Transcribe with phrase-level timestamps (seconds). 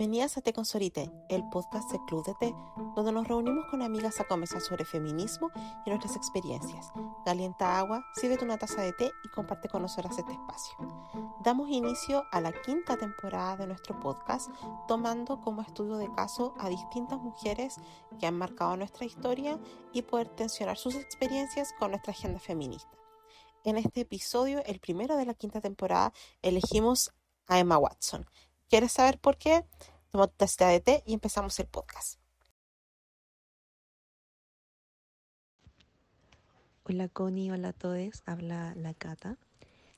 [0.00, 2.54] bienvenidas a Té con Sorite, el podcast de Club de Té,
[2.96, 5.50] donde nos reunimos con amigas a conversar sobre feminismo
[5.84, 6.90] y nuestras experiencias.
[7.26, 10.74] Calienta agua, sirve una taza de té y comparte con nosotras este espacio.
[11.44, 14.48] Damos inicio a la quinta temporada de nuestro podcast,
[14.88, 17.76] tomando como estudio de caso a distintas mujeres
[18.18, 19.60] que han marcado nuestra historia
[19.92, 22.96] y poder tensionar sus experiencias con nuestra agenda feminista.
[23.64, 27.12] En este episodio, el primero de la quinta temporada, elegimos
[27.48, 28.24] a Emma Watson.
[28.70, 29.64] ¿Quieres saber por qué?
[30.12, 32.20] Toma tu de té y empezamos el podcast.
[36.84, 39.38] Hola Connie, hola a todos, habla la Cata.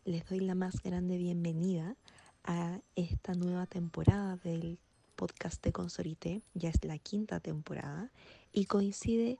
[0.07, 1.97] Les doy la más grande bienvenida
[2.45, 4.79] a esta nueva temporada del
[5.17, 6.41] podcast de Consorite.
[6.55, 8.11] Ya es la quinta temporada
[8.55, 9.37] y coincide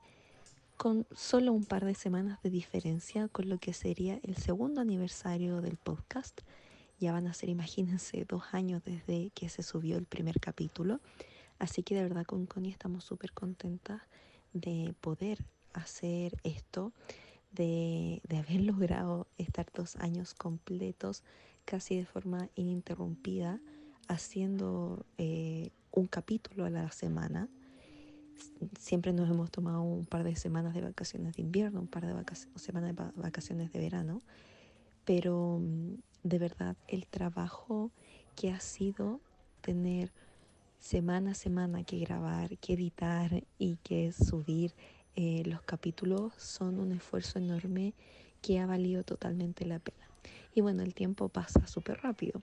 [0.77, 5.59] con solo un par de semanas de diferencia con lo que sería el segundo aniversario
[5.61, 6.41] del podcast
[7.03, 11.01] ya van a ser, imagínense, dos años desde que se subió el primer capítulo.
[11.59, 14.01] Así que de verdad con Connie estamos súper contentas
[14.53, 15.43] de poder
[15.73, 16.93] hacer esto,
[17.51, 21.23] de, de, haber logrado estar dos años completos,
[21.65, 23.59] casi de forma ininterrumpida,
[24.07, 27.49] haciendo eh, un capítulo a la semana.
[28.79, 32.13] Siempre nos hemos tomado un par de semanas de vacaciones de invierno, un par de
[32.13, 34.21] vacaciones, semanas de vacaciones de verano,
[35.05, 37.91] pero mm, de verdad el trabajo
[38.35, 39.19] que ha sido
[39.61, 40.11] tener
[40.79, 44.73] semana a semana que grabar, que editar y que subir
[45.15, 47.93] eh, los capítulos son un esfuerzo enorme
[48.41, 50.09] que ha valido totalmente la pena.
[50.55, 52.41] Y bueno, el tiempo pasa súper rápido.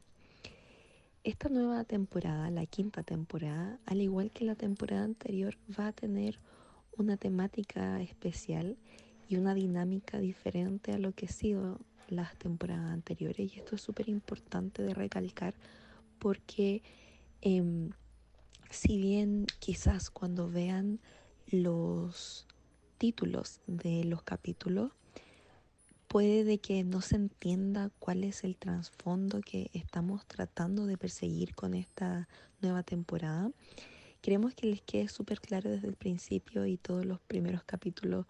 [1.22, 6.38] Esta nueva temporada, la quinta temporada, al igual que la temporada anterior, va a tener
[6.96, 8.78] una temática especial
[9.28, 11.78] y una dinámica diferente a lo que ha sido
[12.10, 15.54] las temporadas anteriores y esto es súper importante de recalcar
[16.18, 16.82] porque
[17.40, 17.90] em,
[18.70, 21.00] si bien quizás cuando vean
[21.50, 22.46] los
[22.98, 24.92] títulos de los capítulos
[26.10, 31.54] puede de que no se entienda cuál es el trasfondo que estamos tratando de perseguir
[31.54, 32.28] con esta
[32.60, 33.52] nueva temporada.
[34.20, 38.26] Queremos que les quede súper claro desde el principio y todos los primeros capítulos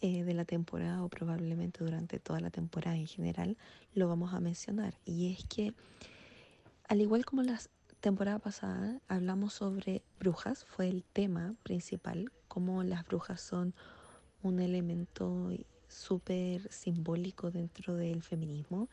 [0.00, 3.56] eh, de la temporada o probablemente durante toda la temporada en general
[3.94, 4.98] lo vamos a mencionar.
[5.04, 5.72] Y es que,
[6.88, 7.58] al igual como la
[8.00, 13.74] temporada pasada, hablamos sobre brujas, fue el tema principal, como las brujas son
[14.42, 15.50] un elemento
[15.88, 18.88] súper simbólico dentro del feminismo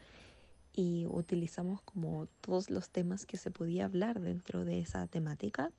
[0.74, 5.72] y utilizamos como todos los temas que se podía hablar dentro de esa temática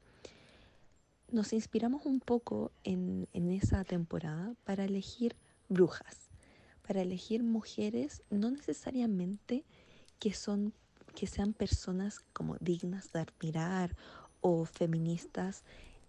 [1.30, 5.36] nos inspiramos un poco en, esa temporada para elegir
[5.68, 6.28] brujas,
[6.86, 9.64] para elegir mujeres no necesariamente
[10.18, 10.72] que son
[11.14, 13.96] que sean personas como dignas de admirar
[14.40, 15.62] o feministas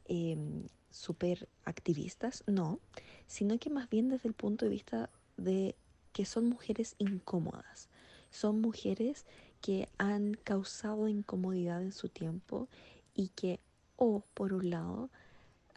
[0.05, 2.79] em, súper activistas, no,
[3.27, 5.75] sino que más bien desde el punto de vista de
[6.11, 7.89] que son mujeres incómodas,
[8.31, 9.25] son mujeres
[9.61, 12.67] que han causado incomodidad en su tiempo
[13.13, 13.59] y que
[13.97, 15.09] o por un lado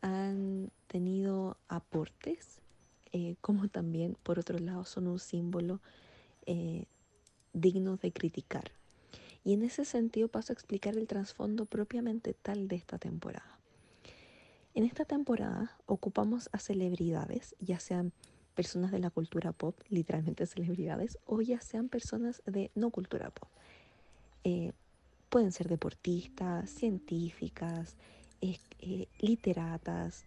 [0.01, 2.61] han tenido aportes,
[3.13, 5.81] eh, como también por otro lado son un símbolo
[6.47, 6.85] eh,
[7.53, 8.73] digno de criticar.
[9.45, 13.59] Y en ese sentido paso a explicar el trasfondo propiamente tal de esta temporada.
[14.75, 18.13] En esta temporada ocupamos a celebridades, ya sean
[18.55, 23.49] personas de la cultura pop, literalmente celebridades, o ya sean personas de no cultura pop.
[24.45, 24.73] Eh,
[25.29, 27.97] Pueden ser deportistas, científicas,
[28.41, 30.25] eh, literatas,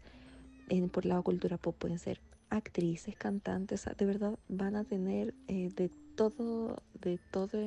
[0.91, 5.89] por la cultura pop pueden ser actrices, cantantes, de verdad van a tener eh, de
[6.15, 7.57] todo, de todo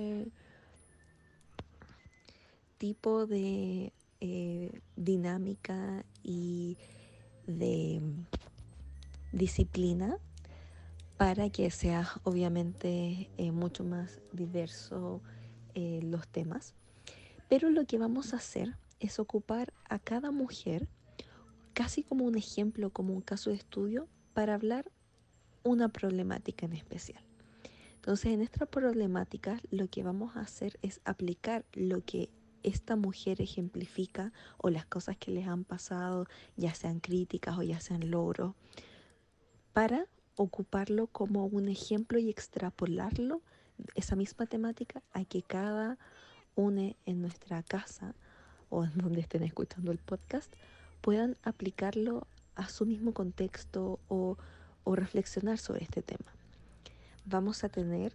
[2.79, 6.79] tipo de eh, dinámica y
[7.47, 8.01] de
[9.33, 10.17] disciplina
[11.17, 15.21] para que sea obviamente mucho más diverso
[15.75, 16.75] los temas.
[17.55, 20.89] Pero lo que vamos a hacer es ocupar a cada mujer
[21.73, 24.91] casi como un ejemplo, como un caso de estudio, para hablar
[25.63, 27.23] una problemática en especial.
[27.95, 32.29] Entonces, en esta problemática lo que vamos a hacer es aplicar lo que
[32.65, 37.79] esta mujer ejemplifica o las cosas que les han pasado, ya sean críticas o ya
[37.79, 38.57] sean logros,
[39.73, 43.43] para ocuparlo como un ejemplo y extrapolarlo,
[43.95, 46.01] esa misma temática, a que cada
[46.57, 48.15] une en nuestra casa
[48.71, 50.53] o en donde estén escuchando el podcast
[51.01, 54.37] puedan aplicarlo a su mismo contexto o,
[54.85, 56.33] o reflexionar sobre este tema.
[57.25, 58.15] Vamos a tener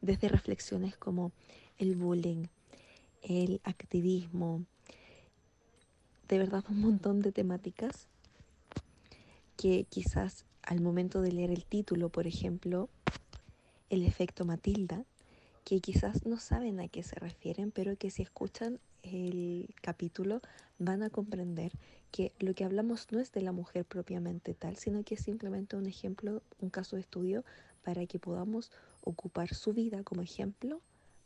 [0.00, 1.32] desde reflexiones como
[1.78, 2.46] el bullying,
[3.22, 4.64] el activismo,
[6.28, 8.06] de verdad un montón de temáticas
[9.56, 12.88] que quizás al momento de leer el título, por ejemplo,
[13.90, 15.04] el efecto Matilda,
[15.64, 20.40] que quizás no saben a qué se refieren, pero que si escuchan el capítulo
[20.78, 21.72] van a comprender
[22.10, 25.76] que lo que hablamos no es de la mujer propiamente tal, sino que es simplemente
[25.76, 27.44] un ejemplo, un caso de estudio
[27.82, 28.70] para que podamos
[29.02, 30.80] ocupar su vida como ejemplo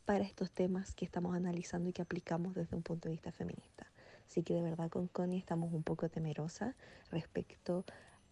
[0.05, 3.87] para estos temas que estamos analizando y que aplicamos desde un punto de vista feminista.
[4.27, 6.75] Así que de verdad con Connie estamos un poco temerosas
[7.11, 7.85] respecto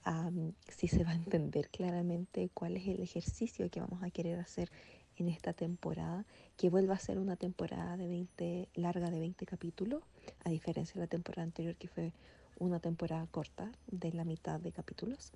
[0.04, 4.10] a um, si se va a entender claramente cuál es el ejercicio que vamos a
[4.10, 4.70] querer hacer
[5.16, 6.24] en esta temporada,
[6.56, 10.02] que vuelva a ser una temporada de 20, larga de 20 capítulos,
[10.44, 12.12] a diferencia de la temporada anterior que fue
[12.58, 15.32] una temporada corta de la mitad de capítulos.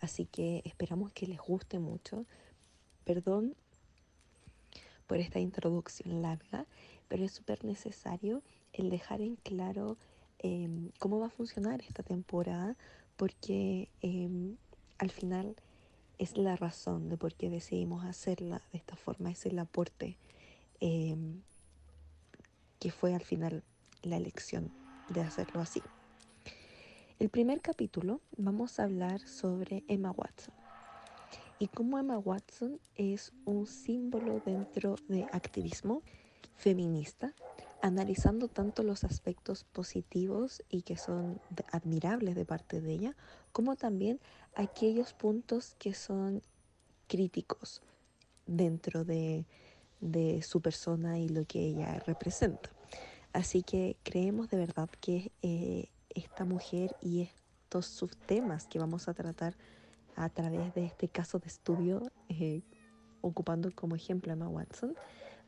[0.00, 2.26] Así que esperamos que les guste mucho.
[3.04, 3.54] Perdón
[5.06, 6.66] por esta introducción larga,
[7.08, 8.42] pero es súper necesario
[8.72, 9.96] el dejar en claro
[10.38, 12.76] em, cómo va a funcionar esta temporada,
[13.16, 14.56] porque em,
[14.98, 15.56] al final
[16.18, 20.16] es la razón de por qué decidimos hacerla de esta forma, es el aporte
[20.80, 21.42] em,
[22.78, 23.64] que fue al final
[24.02, 24.72] la elección
[25.08, 25.82] de hacerlo así.
[27.18, 30.54] El primer capítulo vamos a hablar sobre Emma Watson
[31.58, 36.02] y cómo Emma Watson es un símbolo dentro de activismo
[36.56, 37.34] feminista,
[37.82, 43.16] analizando tanto los aspectos positivos y que son admirables de parte de ella,
[43.52, 44.20] como también
[44.54, 46.42] aquellos puntos que son
[47.06, 47.82] críticos
[48.46, 49.44] dentro de,
[50.42, 52.70] su persona y lo que ella representa.
[53.32, 59.14] Así que creemos de verdad que eh, esta mujer y estos subtemas que vamos a
[59.14, 59.56] tratar
[60.14, 62.62] a través de este caso de estudio, eh,
[63.20, 64.94] ocupando como ejemplo a Emma Watson,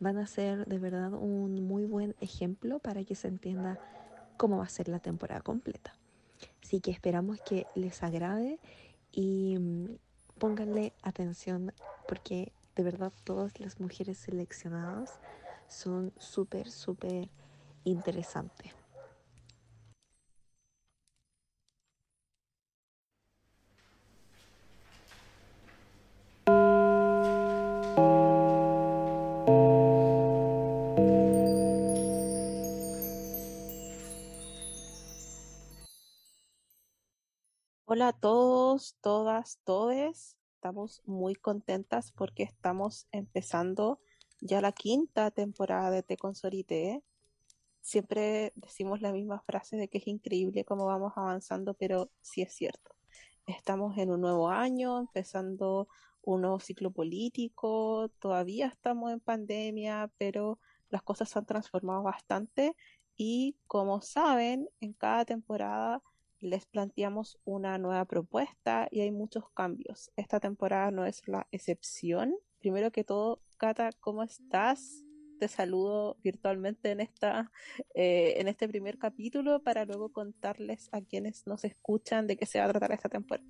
[0.00, 3.78] van a ser de verdad un muy buen ejemplo para que se entienda
[4.36, 5.94] cómo va a ser la temporada completa.
[6.62, 8.58] Así que esperamos que les agrade
[9.12, 9.96] y mm,
[10.38, 11.72] pónganle atención
[12.06, 15.18] porque de verdad todas las mujeres seleccionadas
[15.68, 17.28] son súper, súper
[17.84, 18.77] interesantes.
[37.98, 40.36] Hola a todos, todas, todes.
[40.54, 43.98] Estamos muy contentas porque estamos empezando
[44.40, 47.02] ya la quinta temporada de Te Consorite.
[47.80, 52.54] Siempre decimos la misma frase de que es increíble cómo vamos avanzando, pero sí es
[52.54, 52.94] cierto.
[53.46, 55.88] Estamos en un nuevo año, empezando
[56.22, 62.76] un nuevo ciclo político, todavía estamos en pandemia, pero las cosas se han transformado bastante
[63.16, 66.00] y como saben, en cada temporada
[66.40, 70.10] les planteamos una nueva propuesta y hay muchos cambios.
[70.16, 72.34] Esta temporada no es la excepción.
[72.60, 75.04] Primero que todo, Cata, ¿cómo estás?
[75.38, 77.52] Te saludo virtualmente en, esta,
[77.94, 82.58] eh, en este primer capítulo para luego contarles a quienes nos escuchan de qué se
[82.58, 83.48] va a tratar esta temporada.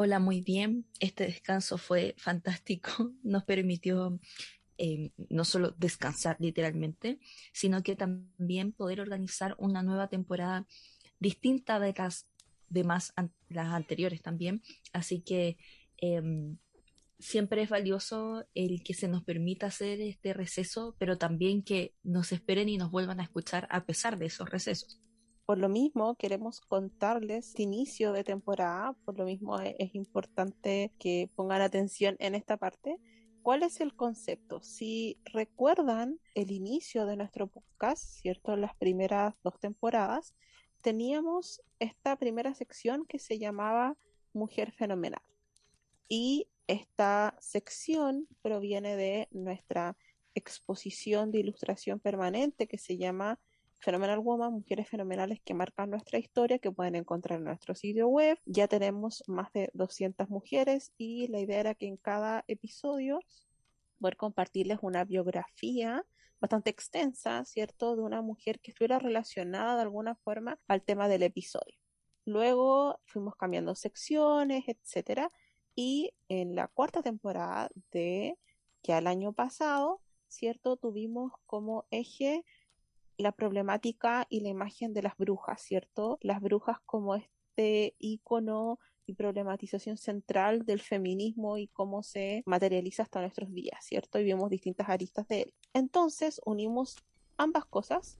[0.00, 0.86] Hola, muy bien.
[1.00, 2.90] Este descanso fue fantástico.
[3.24, 4.20] Nos permitió
[4.80, 7.18] eh, no solo descansar literalmente,
[7.52, 10.68] sino que también poder organizar una nueva temporada
[11.20, 12.26] distinta de las
[12.68, 13.12] demás,
[13.48, 14.62] las anteriores también.
[14.92, 15.56] Así que
[15.96, 16.58] em,
[17.18, 22.32] siempre es valioso el que se nos permita hacer este receso, pero también que nos
[22.32, 25.00] esperen y nos vuelvan a escuchar a pesar de esos recesos.
[25.44, 30.92] Por lo mismo, queremos contarles el inicio de temporada, por lo mismo es, es importante
[30.98, 32.98] que pongan atención en esta parte.
[33.40, 34.60] ¿Cuál es el concepto?
[34.62, 38.56] Si recuerdan el inicio de nuestro podcast, ¿cierto?
[38.56, 40.34] Las primeras dos temporadas,
[40.80, 43.96] teníamos esta primera sección que se llamaba
[44.32, 45.22] Mujer Fenomenal.
[46.08, 49.96] Y esta sección proviene de nuestra
[50.34, 53.38] exposición de ilustración permanente que se llama
[53.80, 58.38] Phenomenal Woman, Mujeres Fenomenales que marcan nuestra historia, que pueden encontrar en nuestro sitio web.
[58.44, 63.20] Ya tenemos más de 200 mujeres y la idea era que en cada episodio
[64.00, 66.04] poder compartirles una biografía
[66.40, 71.22] bastante extensa, ¿cierto?, de una mujer que estuviera relacionada de alguna forma al tema del
[71.22, 71.76] episodio.
[72.24, 75.32] Luego fuimos cambiando secciones, etcétera,
[75.74, 78.38] y en la cuarta temporada de
[78.82, 82.44] ya el año pasado, ¿cierto?, tuvimos como eje
[83.16, 86.18] la problemática y la imagen de las brujas, ¿cierto?
[86.20, 93.20] Las brujas como este icono y problematización central del feminismo y cómo se materializa hasta
[93.20, 94.18] nuestros días, ¿cierto?
[94.18, 95.54] Y vemos distintas aristas de él.
[95.72, 96.96] Entonces unimos
[97.36, 98.18] ambas cosas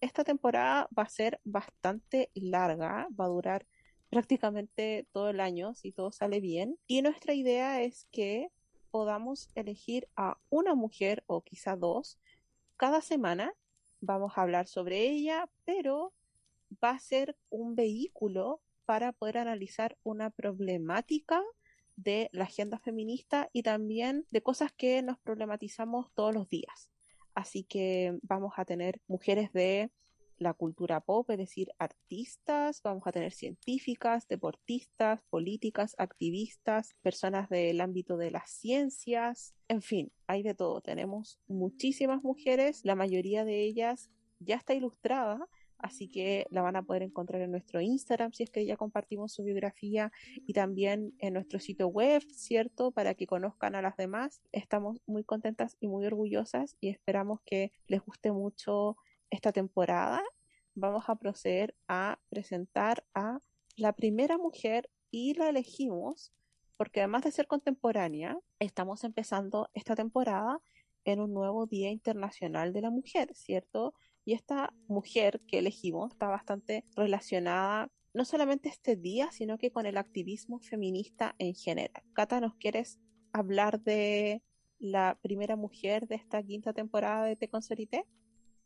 [0.00, 3.66] esta temporada va a ser bastante larga, va a durar
[4.08, 6.78] prácticamente todo el año si todo sale bien.
[6.86, 8.50] Y nuestra idea es que
[8.90, 12.18] podamos elegir a una mujer o quizá dos
[12.76, 13.52] cada semana.
[14.00, 16.12] Vamos a hablar sobre ella, pero
[16.82, 21.40] va a ser un vehículo para poder analizar una problemática
[21.94, 26.90] de la agenda feminista y también de cosas que nos problematizamos todos los días.
[27.32, 29.92] Así que vamos a tener mujeres de
[30.38, 37.80] la cultura pop, es decir, artistas, vamos a tener científicas, deportistas, políticas, activistas, personas del
[37.80, 40.80] ámbito de las ciencias, en fin, hay de todo.
[40.80, 45.46] Tenemos muchísimas mujeres, la mayoría de ellas ya está ilustrada
[45.82, 49.32] así que la van a poder encontrar en nuestro Instagram si es que ya compartimos
[49.32, 50.12] su biografía
[50.46, 52.90] y también en nuestro sitio web, ¿cierto?
[52.92, 54.40] Para que conozcan a las demás.
[54.52, 58.96] Estamos muy contentas y muy orgullosas y esperamos que les guste mucho
[59.30, 60.22] esta temporada.
[60.74, 63.40] Vamos a proceder a presentar a
[63.76, 66.32] la primera mujer y la elegimos
[66.80, 70.62] porque además de ser contemporánea, estamos empezando esta temporada
[71.04, 73.92] en un nuevo Día Internacional de la Mujer, ¿cierto?
[74.24, 79.86] Y esta mujer que elegimos está bastante relacionada no solamente este día, sino que con
[79.86, 82.02] el activismo feminista en general.
[82.12, 82.98] Cata, ¿nos quieres
[83.32, 84.42] hablar de
[84.78, 88.06] la primera mujer de esta quinta temporada de Te Concerité?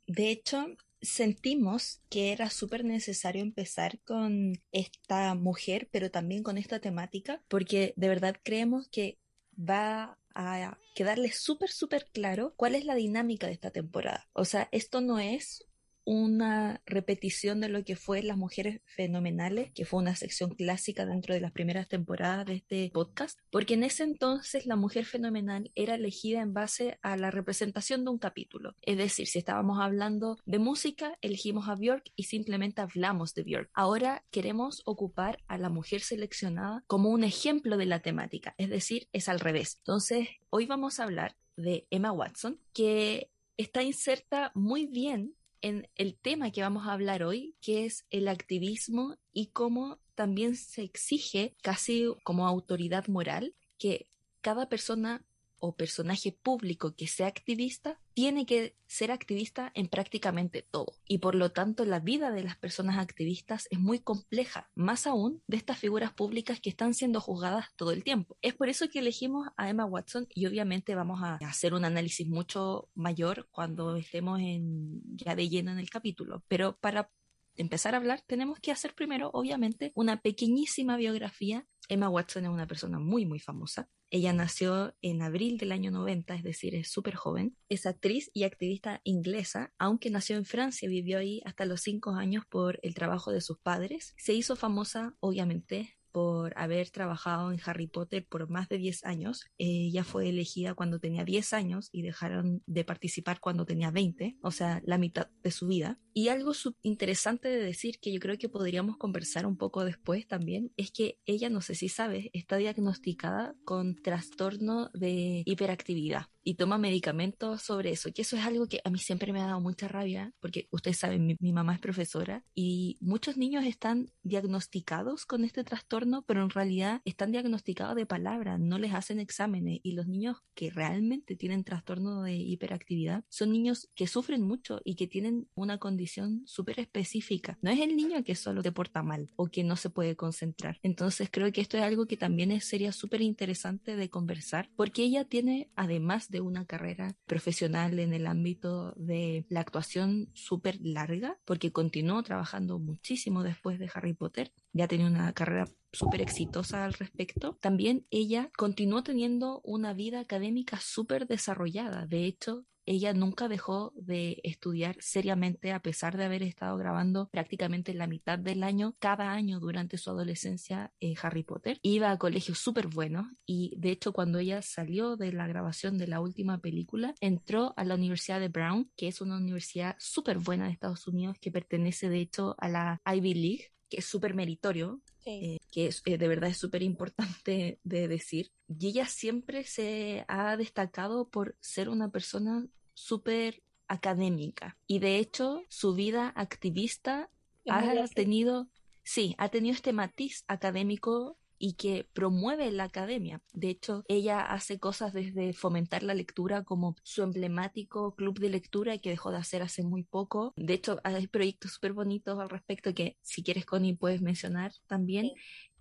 [0.07, 0.67] De hecho,
[1.01, 7.95] sentimos que era súper necesario empezar con esta mujer, pero también con esta temática, porque
[7.97, 9.19] de verdad creemos que
[9.59, 14.29] va a quedarle súper, súper claro cuál es la dinámica de esta temporada.
[14.33, 15.67] O sea, esto no es
[16.05, 21.35] una repetición de lo que fue Las Mujeres Fenomenales, que fue una sección clásica dentro
[21.35, 25.95] de las primeras temporadas de este podcast, porque en ese entonces la mujer fenomenal era
[25.95, 28.75] elegida en base a la representación de un capítulo.
[28.83, 33.71] Es decir, si estábamos hablando de música, elegimos a Björk y simplemente hablamos de Björk.
[33.73, 39.09] Ahora queremos ocupar a la mujer seleccionada como un ejemplo de la temática, es decir,
[39.13, 39.77] es al revés.
[39.79, 46.19] Entonces, hoy vamos a hablar de Emma Watson, que está inserta muy bien en el
[46.19, 51.57] tema que vamos a hablar hoy, que es el activismo y cómo también se exige
[51.63, 54.07] casi como autoridad moral que
[54.43, 55.25] cada persona
[55.65, 60.93] o personaje público que sea activista tiene que ser activista en prácticamente todo.
[61.09, 65.43] Y por lo tanto la vida de las personas activistas es muy compleja, más aún
[65.49, 68.37] de estas figuras públicas que están siendo juzgadas todo el tiempo.
[68.43, 72.29] Es por eso que elegimos a Emma Watson y obviamente vamos a hacer un análisis
[72.29, 76.45] mucho mayor cuando estemos en, ya de lleno en el capítulo.
[76.47, 77.11] Pero para
[77.57, 82.67] empezar a hablar tenemos que hacer primero obviamente una pequeñísima biografía Emma Watson es una
[82.67, 83.89] persona muy, muy famosa.
[84.11, 87.57] Ella nació en abril del año 90, es decir, es súper joven.
[87.69, 92.45] Es actriz y activista inglesa, aunque nació en Francia, vivió ahí hasta los cinco años
[92.49, 94.15] por el trabajo de sus padres.
[94.17, 99.47] Se hizo famosa, obviamente, por haber trabajado en Harry Potter por más de 10 años.
[99.59, 104.53] Ella fue elegida cuando tenía 10 años y dejaron de participar cuando tenía 20, o
[104.53, 105.99] sea, la mitad de su vida.
[106.13, 106.53] Y algo
[106.83, 111.19] interesante de decir que yo creo que podríamos conversar un poco después también es que
[111.27, 117.91] ella, no sé si sabes, está diagnosticada con trastorno de hiperactividad y toma medicamentos sobre
[117.91, 120.69] eso, que eso es algo que a mí siempre me ha dado mucha rabia, porque
[120.71, 126.23] ustedes saben, mi, mi, mamá es profesora y muchos niños están diagnosticados con este trastorno,
[126.27, 130.71] pero en realidad están diagnosticados de palabra, no les hacen exámenes y los niños que
[130.71, 136.43] realmente tienen trastorno de hiperactividad son niños que sufren mucho y que tienen una condición
[136.47, 137.59] súper específica.
[137.63, 140.79] No es el niño que solo se porta mal o que no se puede concentrar.
[140.83, 145.25] Entonces creo que esto es algo que también sería súper interesante de conversar, porque ella
[145.25, 151.71] tiene, además de una carrera profesional en el ámbito de la actuación súper larga, porque
[151.71, 154.53] continuó trabajando muchísimo después de Harry Potter.
[154.73, 157.59] Ya tenía una carrera súper exitosa al respecto.
[157.61, 162.07] También ella continuó teniendo una vida académica súper desarrollada.
[162.07, 167.95] De hecho, ella nunca dejó de estudiar seriamente a pesar de haber estado grabando prácticamente
[167.95, 171.79] la mitad del año, cada año durante su adolescencia eh, Harry Potter.
[171.83, 176.09] Iba a colegios súper buenos y de hecho cuando ella salió de la grabación de
[176.09, 180.67] la última película, entró a la Universidad de Brown, que es una universidad súper buena
[180.67, 185.01] de Estados Unidos que pertenece de hecho a la Ivy League que es súper meritorio,
[185.25, 188.53] eh, que es, eh, de verdad es súper importante de decir.
[188.69, 194.79] Y ella siempre se ha destacado por ser una persona súper académica.
[194.87, 197.31] Y de hecho, su vida activista
[197.69, 198.69] ha tenido,
[199.03, 203.41] sí, ha tenido este matiz académico y que promueve la academia.
[203.53, 208.99] De hecho, ella hace cosas desde fomentar la lectura como su emblemático club de lectura
[208.99, 210.53] que dejó de hacer hace muy poco.
[210.57, 215.33] De hecho, hay proyectos súper bonitos al respecto que si quieres, Connie, puedes mencionar también.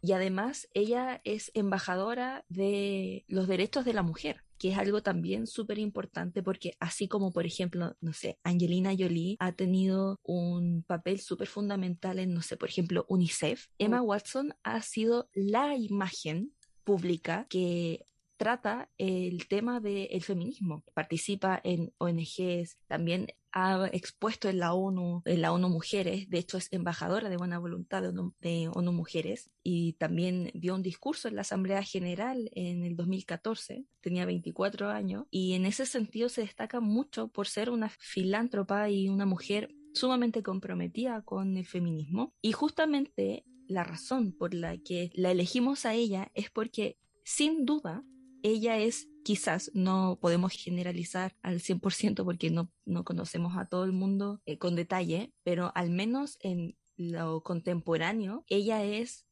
[0.01, 5.46] Y además, ella es embajadora de los derechos de la mujer que es algo también
[5.46, 11.20] súper importante porque así como, por ejemplo, no sé, Angelina Jolie ha tenido un papel
[11.20, 16.53] súper fundamental en, no sé, por ejemplo, UNICEF, Emma Watson ha sido la imagen
[16.86, 18.05] pública que
[18.43, 20.83] trata el tema del feminismo.
[20.93, 26.57] Participa en ONGs, también ha expuesto en la ONU, en la ONU Mujeres, de hecho
[26.57, 31.29] es embajadora de buena voluntad de ONU, de ONU, Mujeres y también dio un discurso
[31.29, 36.41] en la Asamblea General en el 2014, tenía 24 años y en ese sentido se
[36.41, 42.51] destaca mucho por ser una filántropa y una mujer sumamente comprometida con el feminismo y
[42.51, 48.03] justamente la razón por la que la elegimos a ella es porque sin duda
[48.43, 53.93] ella es quizás, no podemos generalizar al 100% porque no, no conocemos a todo el
[53.93, 59.25] mundo eh, con detalle, pero al menos en lo contemporáneo, ella es,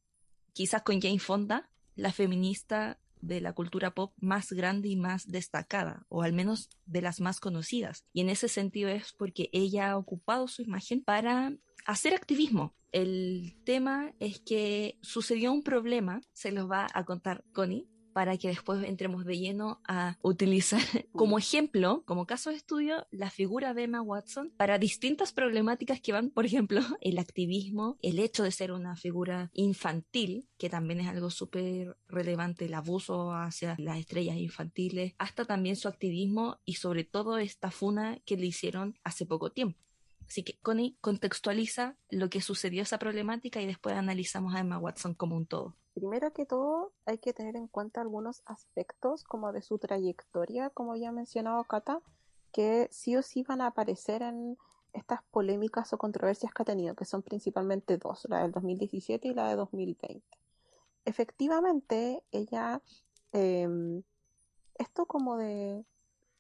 [0.54, 6.06] quizás con Jane Fonda, la feminista de la cultura pop más grande y más destacada,
[6.10, 8.06] o al menos de las más conocidas.
[8.14, 11.54] Y en ese sentido es porque ella ha ocupado su imagen para
[11.86, 12.76] hacer activismo.
[12.92, 18.48] El tema es que sucedió un problema, se los va a contar Connie, para que
[18.50, 23.84] después entremos de lleno a utilizar como ejemplo, como caso de estudio, la figura de
[23.84, 28.72] Emma Watson para distintas problemáticas que van, por ejemplo, el activismo, el hecho de ser
[28.72, 35.14] una figura infantil, que también es algo súper relevante, el abuso hacia las estrellas infantiles,
[35.18, 39.80] hasta también su activismo y sobre todo esta funa que le hicieron hace poco tiempo.
[40.32, 45.14] Así que Connie contextualiza lo que sucedió esa problemática y después analizamos a Emma Watson
[45.14, 45.76] como un todo.
[45.94, 50.96] Primero que todo, hay que tener en cuenta algunos aspectos como de su trayectoria, como
[50.96, 52.02] ya ha mencionado Kata,
[52.54, 54.58] que sí o sí van a aparecer en
[54.94, 59.34] estas polémicas o controversias que ha tenido, que son principalmente dos, la del 2017 y
[59.34, 60.22] la de 2020.
[61.06, 62.82] Efectivamente, ella,
[63.32, 64.04] em,
[64.78, 65.84] esto como de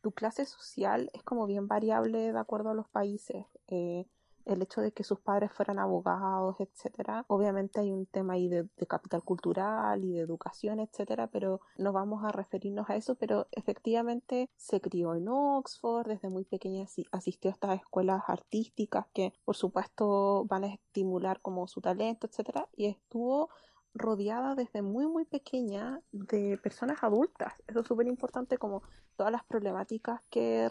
[0.01, 3.45] tu clase social es como bien variable de acuerdo a los países.
[3.67, 4.05] Eh,
[4.45, 7.25] el hecho de que sus padres fueran abogados, etcétera.
[7.27, 12.23] Obviamente hay un tema ahí de, capital cultural y de educación, etcétera, pero no vamos
[12.25, 17.53] a referirnos a eso, pero efectivamente se crió en Oxford, desde muy pequeña asistió a
[17.53, 23.49] estas escuelas artísticas que por supuesto van a estimular como su talento, etcétera, y estuvo
[23.93, 27.53] rodeada desde muy muy pequeña de personas adultas.
[27.67, 28.83] Eso es súper importante como
[29.15, 30.69] todas las problemáticas que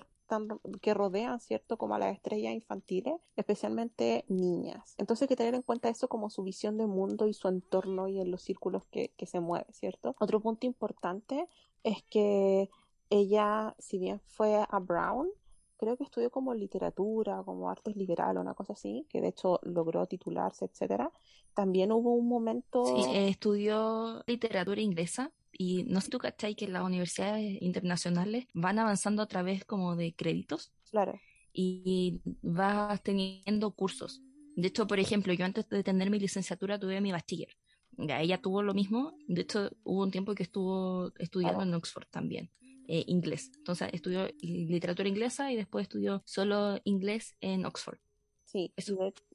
[0.81, 1.77] que rodean, ¿cierto?
[1.77, 4.95] Como a las estrellas infantiles, especialmente niñas.
[4.99, 8.09] Entonces hay que tener en cuenta eso como su visión de mundo y su entorno
[8.09, 10.17] y en los círculos que, se mueve, ¿cierto?
[10.19, 11.49] Otro punto importante
[11.83, 12.71] es que
[13.11, 15.29] ella, si bien fue a Brown,
[15.77, 19.61] creo que estudió como literatura, como artes liberal o una cosa así, que de hecho
[19.63, 21.11] logró titularse, etcétera.
[21.55, 22.85] También hubo un momento...
[22.85, 29.23] Sí, estudió literatura inglesa y no sé tú cachai que las universidades internacionales van avanzando
[29.23, 30.73] a través como de créditos.
[30.91, 31.19] Claro.
[31.53, 34.23] Y vas teniendo cursos.
[34.57, 37.57] De hecho, por ejemplo, yo antes de tener mi licenciatura tuve mi bachiller.
[37.97, 39.17] Ella tuvo lo mismo.
[39.27, 42.51] De hecho, hubo un tiempo que estuvo estudiando en Oxford también,
[42.89, 43.51] eh, inglés.
[43.57, 47.99] Entonces, estudió literatura inglesa y después estudió solo inglés en Oxford.
[48.45, 48.73] Sí,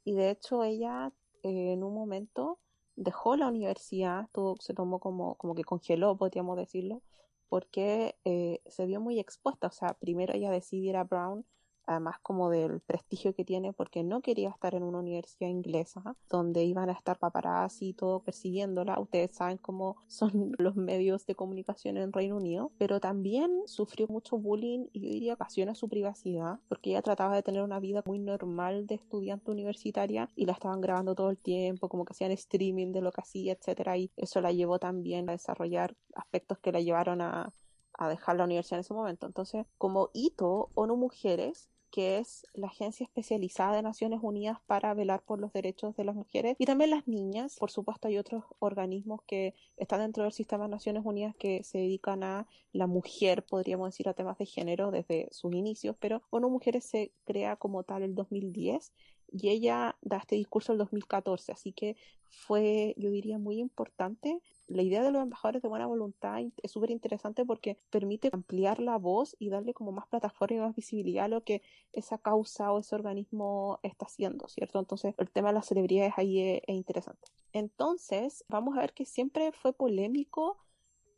[0.04, 2.60] y de, hecho ella eh, en un momento
[2.95, 4.29] dejó la universidad,
[4.60, 7.01] se tomó como, como que congeló, podríamos decirlo,
[7.49, 9.67] porque eh, se vio muy expuesta.
[9.67, 11.45] O sea, primero ella decidiera Brown
[11.87, 16.63] además como del prestigio que tiene porque no quería estar en una universidad inglesa donde
[16.63, 18.99] iban a estar paparazzi y todo persiguiéndola.
[18.99, 24.37] Ustedes saben cómo son los medios de comunicación en Reino Unido, pero también sufrió mucho
[24.37, 28.03] bullying y yo diría ocasión a su privacidad porque ella trataba de tener una vida
[28.05, 32.31] muy normal de estudiante universitaria y la estaban grabando todo el tiempo, como que hacían
[32.31, 36.71] streaming de lo que hacía, etcétera, y eso la llevó también a desarrollar aspectos que
[36.71, 37.53] la llevaron a
[37.97, 39.25] a dejar la universidad en ese momento.
[39.25, 45.21] Entonces, como hito, ONU Mujeres que es la agencia especializada de Naciones Unidas para velar
[45.21, 47.55] por los derechos de las mujeres y también las niñas.
[47.58, 51.77] Por supuesto, hay otros organismos que están dentro del sistema de Naciones Unidas que se
[51.77, 56.49] dedican a la mujer, podríamos decir, a temas de género desde sus inicios, pero ONU
[56.49, 58.91] Mujeres se crea como tal el 2010
[59.31, 61.95] y ella da este discurso el 2014, así que
[62.29, 66.89] fue, yo diría, muy importante la idea de los embajadores de buena voluntad es súper
[66.89, 71.28] interesante porque permite ampliar la voz y darle como más plataforma y más visibilidad a
[71.28, 71.62] lo que
[71.93, 74.80] esa causa o ese organismo está haciendo, ¿cierto?
[74.80, 77.28] Entonces el tema de las celebridades ahí es, interesante.
[77.54, 80.58] Entonces, vamos a ver que siempre fue polémico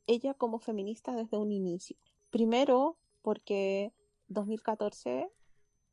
[0.05, 1.97] ella como feminista desde un inicio.
[2.29, 3.93] Primero, porque
[4.27, 5.31] 2014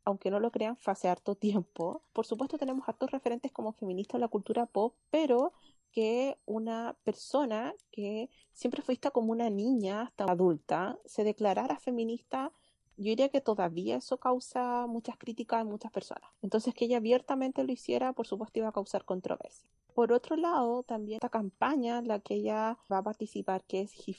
[0.07, 2.03] aunque no lo crean, fue hace harto tiempo.
[2.13, 5.55] Por supuesto tenemos hartos referentes como feministas en la cultura pop, pero
[5.95, 12.53] que una persona que siempre fue vista como una niña hasta adulta se declarara feminista,
[12.97, 16.31] yo diría que todavía eso causa muchas críticas en muchas personas.
[16.43, 19.71] Entonces que ella abiertamente lo hiciera, por supuesto iba a causar controversia.
[19.95, 23.93] Por otro lado, también esta campaña en la que ella va a participar, que es
[24.09, 24.15] He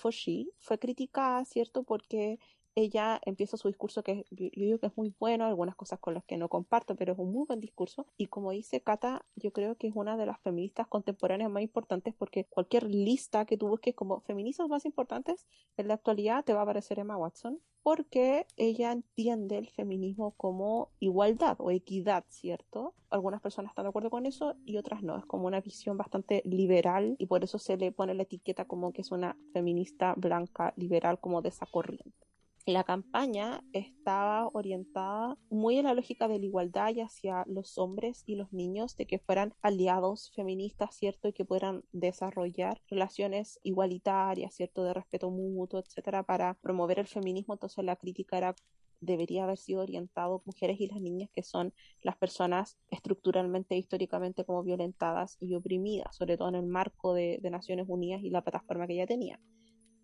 [0.59, 1.83] fue criticada, ¿cierto?
[1.83, 2.39] Porque
[2.75, 6.25] ella empieza su discurso que yo, digo que es muy bueno, algunas cosas con las
[6.25, 8.05] que no comparto, pero es un muy buen discurso.
[8.17, 12.13] Y como dice Kata, yo creo que es una de las feministas contemporáneas más importantes
[12.13, 16.59] porque cualquier lista que tú busques como feministas más importantes en la actualidad te va
[16.59, 22.95] a aparecer Emma Watson porque ella entiende el feminismo como igualdad o equidad, ¿cierto?
[23.11, 25.17] Algunas personas están de acuerdo con eso y otras no.
[25.17, 28.91] Es como una visión bastante liberal y por eso se le pone la etiqueta como
[28.91, 32.24] que es una feminista blanca liberal como de esa corriente
[32.65, 38.23] la campaña estaba orientada muy en la lógica de la igualdad y hacia los hombres
[38.25, 41.27] y los niños, de que fueran aliados feministas, ¿cierto?
[41.27, 44.83] Y que puedan desarrollar relaciones igualitarias, ¿cierto?
[44.83, 47.53] De respeto mutuo, etcétera, para promover el feminismo.
[47.53, 48.55] Entonces la crítica era
[49.01, 54.63] debería haber sido orientado mujeres y las niñas que son las personas estructuralmente, históricamente como
[54.63, 58.87] violentadas y oprimidas, sobre todo en el marco de, de Naciones Unidas y la plataforma
[58.87, 59.39] que ella tenía.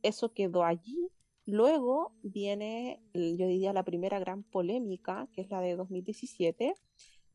[0.03, 1.09] Eso quedó allí
[1.45, 6.75] Luego viene, yo diría, la primera gran polémica, que es la de 2017.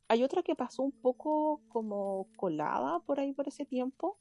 [0.08, 4.18] Hay otra que pasó un poco como colada por ahí por ese tiempo,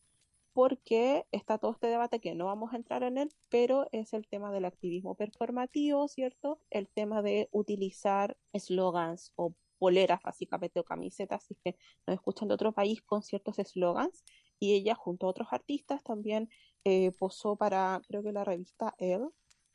[0.54, 4.28] porque está todo este debate que no vamos a entrar en él, pero es el
[4.28, 6.62] tema del activismo performativo, ¿cierto?
[6.70, 11.76] El tema de utilizar eslogans o poleras básicamente o camisetas, si que
[12.08, 14.24] nos escuchan de otro país con ciertos eslogans.
[14.58, 16.50] Y ella junto a otros artistas también
[16.86, 19.28] eh, posó para, creo que la revista Elle,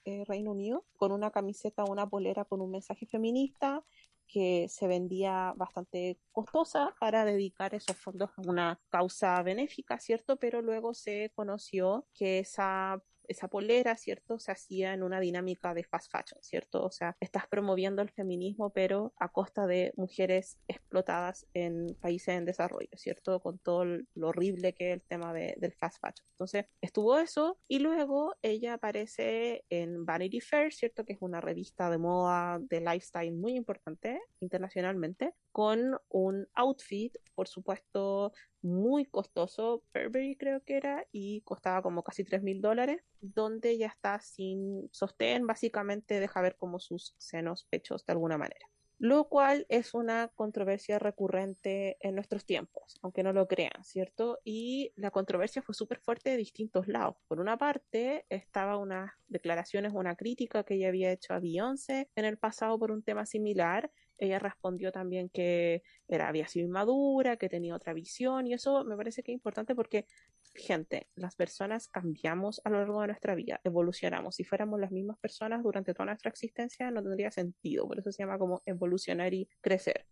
[0.04, 3.84] eh, Reino Unido con una camiseta una polera con un mensaje feminista
[4.26, 10.36] que se vendía bastante costosa para dedicar esos fondos a una causa benéfica, ¿cierto?
[10.36, 14.38] Pero luego se conoció que esa esa polera, ¿cierto?
[14.38, 16.84] Se hacía en una dinámica de fast fashion, ¿cierto?
[16.84, 22.44] O sea, estás promoviendo el feminismo, pero a costa de mujeres explotadas en países en
[22.44, 23.40] desarrollo, ¿cierto?
[23.40, 26.26] Con todo lo horrible que es el tema de, del fast fashion.
[26.32, 31.04] Entonces, estuvo eso y luego ella aparece en Vanity Fair, ¿cierto?
[31.04, 37.46] Que es una revista de moda, de lifestyle muy importante internacionalmente, con un outfit, por
[37.46, 43.78] supuesto, muy costoso, Burberry creo que era, y costaba como casi 3 mil dólares, donde
[43.78, 48.66] ya está sin sostén, básicamente deja ver como sus senos, pechos de alguna manera.
[49.02, 54.40] Lo cual es una controversia recurrente en nuestros tiempos, aunque no lo crean, ¿cierto?
[54.44, 57.16] Y la controversia fue súper fuerte de distintos lados.
[57.26, 62.26] Por una parte, estaba unas declaraciones, una crítica que ella había hecho a Beyoncé en
[62.26, 67.48] el pasado por un tema similar, ella respondió también que era, había sido inmadura, que
[67.48, 70.06] tenía otra visión y eso me parece que es importante porque,
[70.54, 74.36] gente, las personas cambiamos a lo largo de nuestra vida, evolucionamos.
[74.36, 78.22] Si fuéramos las mismas personas durante toda nuestra existencia no tendría sentido, por eso se
[78.22, 80.06] llama como evolucionar y crecer.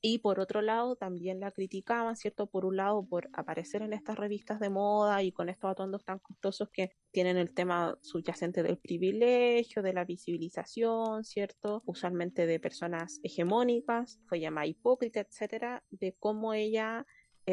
[0.00, 2.46] Y por otro lado, también la criticaban, ¿cierto?
[2.46, 6.20] Por un lado, por aparecer en estas revistas de moda y con estos atuendos tan
[6.20, 11.82] costosos que tienen el tema subyacente del privilegio, de la visibilización, ¿cierto?
[11.84, 17.04] Usualmente de personas hegemónicas, fue llamada hipócrita, etcétera, de cómo ella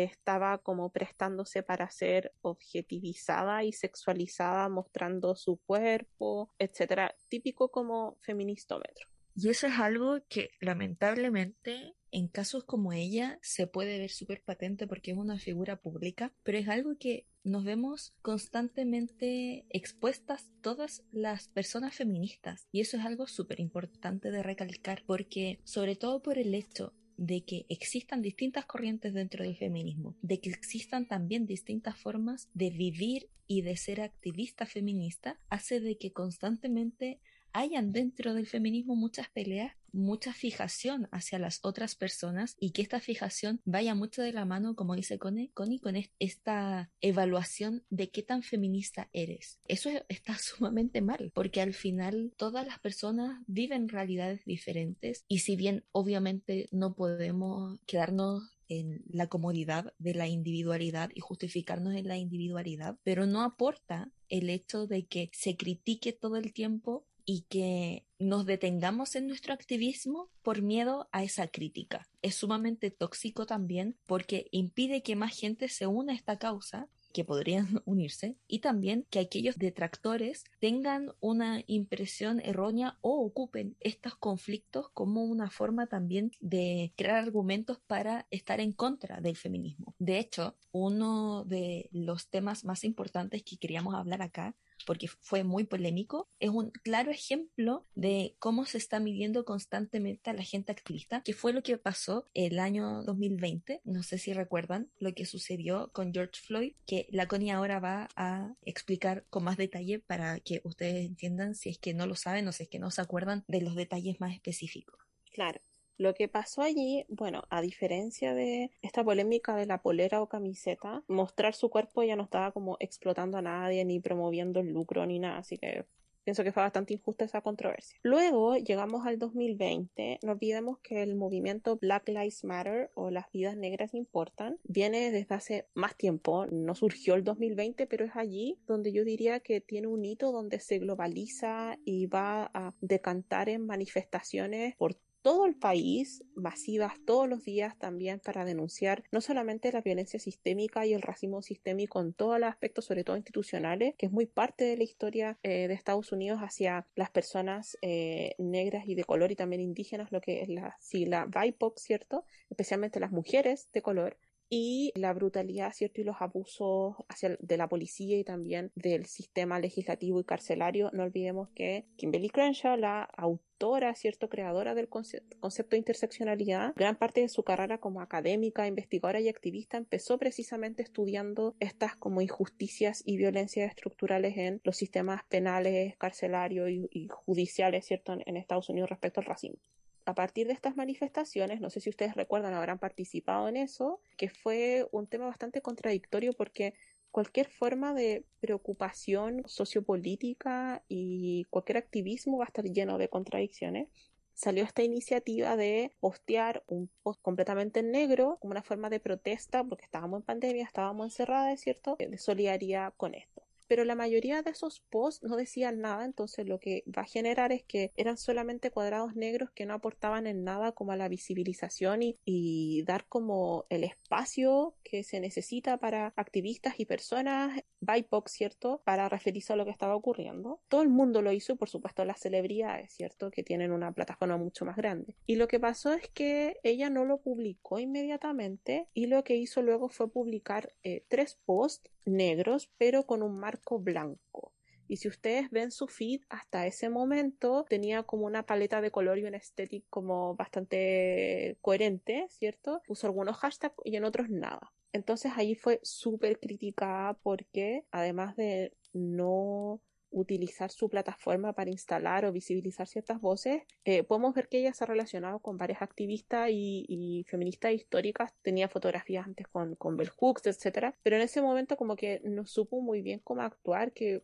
[0.03, 9.07] estaba como prestándose para ser objetivizada y sexualizada, mostrando su cuerpo, etcétera, típico como feministómetro.
[9.35, 14.87] Y eso es algo que lamentablemente en casos como ella se puede ver súper patente
[14.87, 21.49] porque es una figura pública, pero es algo que nos vemos constantemente expuestas todas las
[21.49, 22.67] personas feministas.
[22.71, 27.43] Y eso es algo súper importante de recalcar porque sobre todo por el hecho de
[27.43, 33.29] que existan distintas corrientes dentro del feminismo, de que existan también distintas formas de vivir
[33.45, 37.19] y de ser activista feminista, hace de que constantemente
[37.55, 42.99] hayan dentro del feminismo muchas peleas, mucha fijación hacia las otras personas y que esta
[42.99, 48.43] fijación vaya mucho de la mano, como dice Connie, con esta evaluación de qué tan
[48.43, 49.59] feminista eres.
[49.67, 55.55] Eso está sumamente mal, porque al final todas las personas viven realidades diferentes y si
[55.55, 62.17] bien obviamente no podemos quedarnos en la comodidad de la individualidad y justificarnos en la
[62.17, 68.05] individualidad, pero no aporta el hecho de que se critique todo el tiempo y que
[68.19, 72.07] nos detengamos en nuestro activismo por miedo a esa crítica.
[72.21, 77.23] Es sumamente tóxico también porque impide que más gente se una a esta causa que
[77.23, 84.89] podrían unirse y también que aquellos detractores tengan una impresión errónea o ocupen estos conflictos
[84.93, 89.95] como una forma también de crear argumentos para estar en contra del feminismo.
[89.97, 94.53] De hecho, uno de los temas más importantes que queríamos hablar acá
[94.85, 100.33] porque fue muy polémico, es un claro ejemplo de cómo se está midiendo constantemente a
[100.33, 103.81] la gente activista, que fue lo que pasó el año 2020.
[103.83, 108.09] No sé si recuerdan lo que sucedió con George Floyd, que la Connie ahora va
[108.15, 112.47] a explicar con más detalle para que ustedes entiendan si es que no lo saben
[112.47, 114.99] o si es que no se acuerdan de los detalles más específicos.
[115.31, 115.59] Claro.
[115.97, 121.03] Lo que pasó allí, bueno, a diferencia de esta polémica de la polera o camiseta,
[121.07, 125.19] mostrar su cuerpo ya no estaba como explotando a nadie ni promoviendo el lucro ni
[125.19, 125.85] nada, así que
[126.25, 127.97] pienso que fue bastante injusta esa controversia.
[128.01, 133.55] Luego llegamos al 2020, no olvidemos que el movimiento Black Lives Matter o las vidas
[133.55, 138.91] negras importan viene desde hace más tiempo, no surgió el 2020, pero es allí donde
[138.91, 144.75] yo diría que tiene un hito donde se globaliza y va a decantar en manifestaciones
[144.75, 150.19] por todo el país, masivas todos los días también para denunciar no solamente la violencia
[150.19, 154.27] sistémica y el racismo sistémico en todos los aspectos, sobre todo institucionales, que es muy
[154.27, 159.03] parte de la historia eh, de Estados Unidos hacia las personas eh, negras y de
[159.03, 162.23] color y también indígenas, lo que es la sigla BIPOC, ¿cierto?
[162.51, 166.01] Especialmente las mujeres de color, y la brutalidad, ¿cierto?
[166.01, 170.89] Y los abusos hacia, de la policía y también del sistema legislativo y carcelario.
[170.93, 174.29] No olvidemos que Kimberly Crenshaw, la autora, ¿cierto?
[174.29, 179.77] Creadora del concepto de interseccionalidad, gran parte de su carrera como académica, investigadora y activista
[179.77, 187.07] empezó precisamente estudiando estas como injusticias y violencias estructurales en los sistemas penales, carcelarios y,
[187.09, 188.13] judiciales, ¿cierto?
[188.25, 189.59] en Estados Unidos respecto al racismo
[190.05, 194.29] a partir de estas manifestaciones, no sé si ustedes recuerdan, habrán participado en eso, que
[194.29, 196.75] fue un tema bastante contradictorio porque
[197.11, 203.89] cualquier forma de preocupación sociopolítica y cualquier activismo va a estar lleno de contradicciones.
[204.33, 209.63] Salió esta iniciativa de postear un post completamente en negro como una forma de protesta
[209.63, 211.95] porque estábamos en pandemia, estábamos encerradas, ¿cierto?
[211.97, 213.34] De solidaridad con esto
[213.67, 217.51] pero la mayoría de esos posts no decían nada, entonces lo que va a generar
[217.51, 222.03] es que eran solamente cuadrados negros que no aportaban en nada como a la visibilización
[222.03, 228.81] y, y dar como el espacio que se necesita para activistas y personas BIPOC, ¿cierto?
[228.83, 230.61] Para referirse a lo que estaba ocurriendo.
[230.67, 233.31] Todo el mundo lo hizo por supuesto las celebridades, ¿cierto?
[233.31, 235.15] Que tienen una plataforma mucho más grande.
[235.25, 239.61] Y lo que pasó es que ella no lo publicó inmediatamente y lo que hizo
[239.61, 244.53] luego fue publicar eh, tres posts negros pero con un marco blanco.
[244.87, 249.17] Y si ustedes ven su feed, hasta ese momento tenía como una paleta de color
[249.17, 252.81] y una estética como bastante coherente, ¿cierto?
[252.85, 254.71] Puso algunos hashtags y en otros nada.
[254.93, 259.81] Entonces ahí fue súper criticada porque además de no
[260.15, 264.83] utilizar su plataforma para instalar o visibilizar ciertas voces, eh, podemos ver que ella se
[264.83, 270.47] ha relacionado con varias activistas y, feministas históricas, tenía fotografías antes con, con Bell Hooks,
[270.47, 270.95] etc.
[271.03, 274.23] Pero en ese momento como que no supo muy bien cómo actuar, que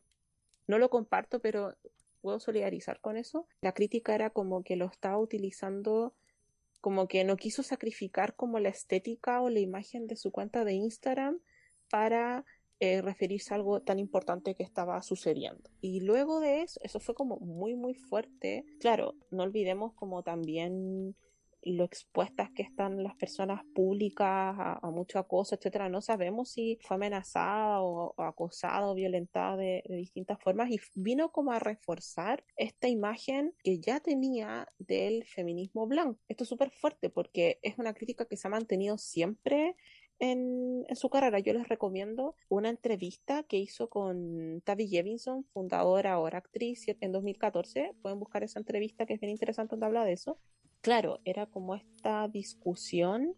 [0.65, 1.75] no lo comparto, pero
[2.21, 3.45] puedo solidarizar con eso.
[3.62, 6.13] La crítica era como que lo estaba utilizando
[6.80, 10.73] como que no quiso sacrificar como la estética o la imagen de su cuenta de
[10.73, 11.39] Instagram
[11.89, 12.45] para
[12.84, 15.70] eh, referirse a algo tan importante que estaba sucediendo.
[15.82, 18.65] Y luego de eso, eso fue como muy, muy fuerte.
[18.80, 21.15] Claro, no olvidemos como también
[21.62, 25.89] lo expuestas que están las personas públicas a, mucho acoso, etcétera.
[25.89, 31.52] No sabemos si fue amenazada o, acosada o violentada de, distintas formas y vino como
[31.52, 36.20] a reforzar esta imagen que ya tenía del feminismo blanco.
[36.28, 39.76] Esto es súper fuerte porque es una crítica que se ha mantenido siempre
[40.21, 41.39] en, en, su carrera.
[41.39, 47.95] Yo les recomiendo una entrevista que hizo con Tavi Jevinson, fundadora, ahora actriz, en 2014.
[48.01, 50.38] Pueden buscar esa entrevista que es bien interesante donde habla de eso
[50.81, 53.36] claro, era como esta discusión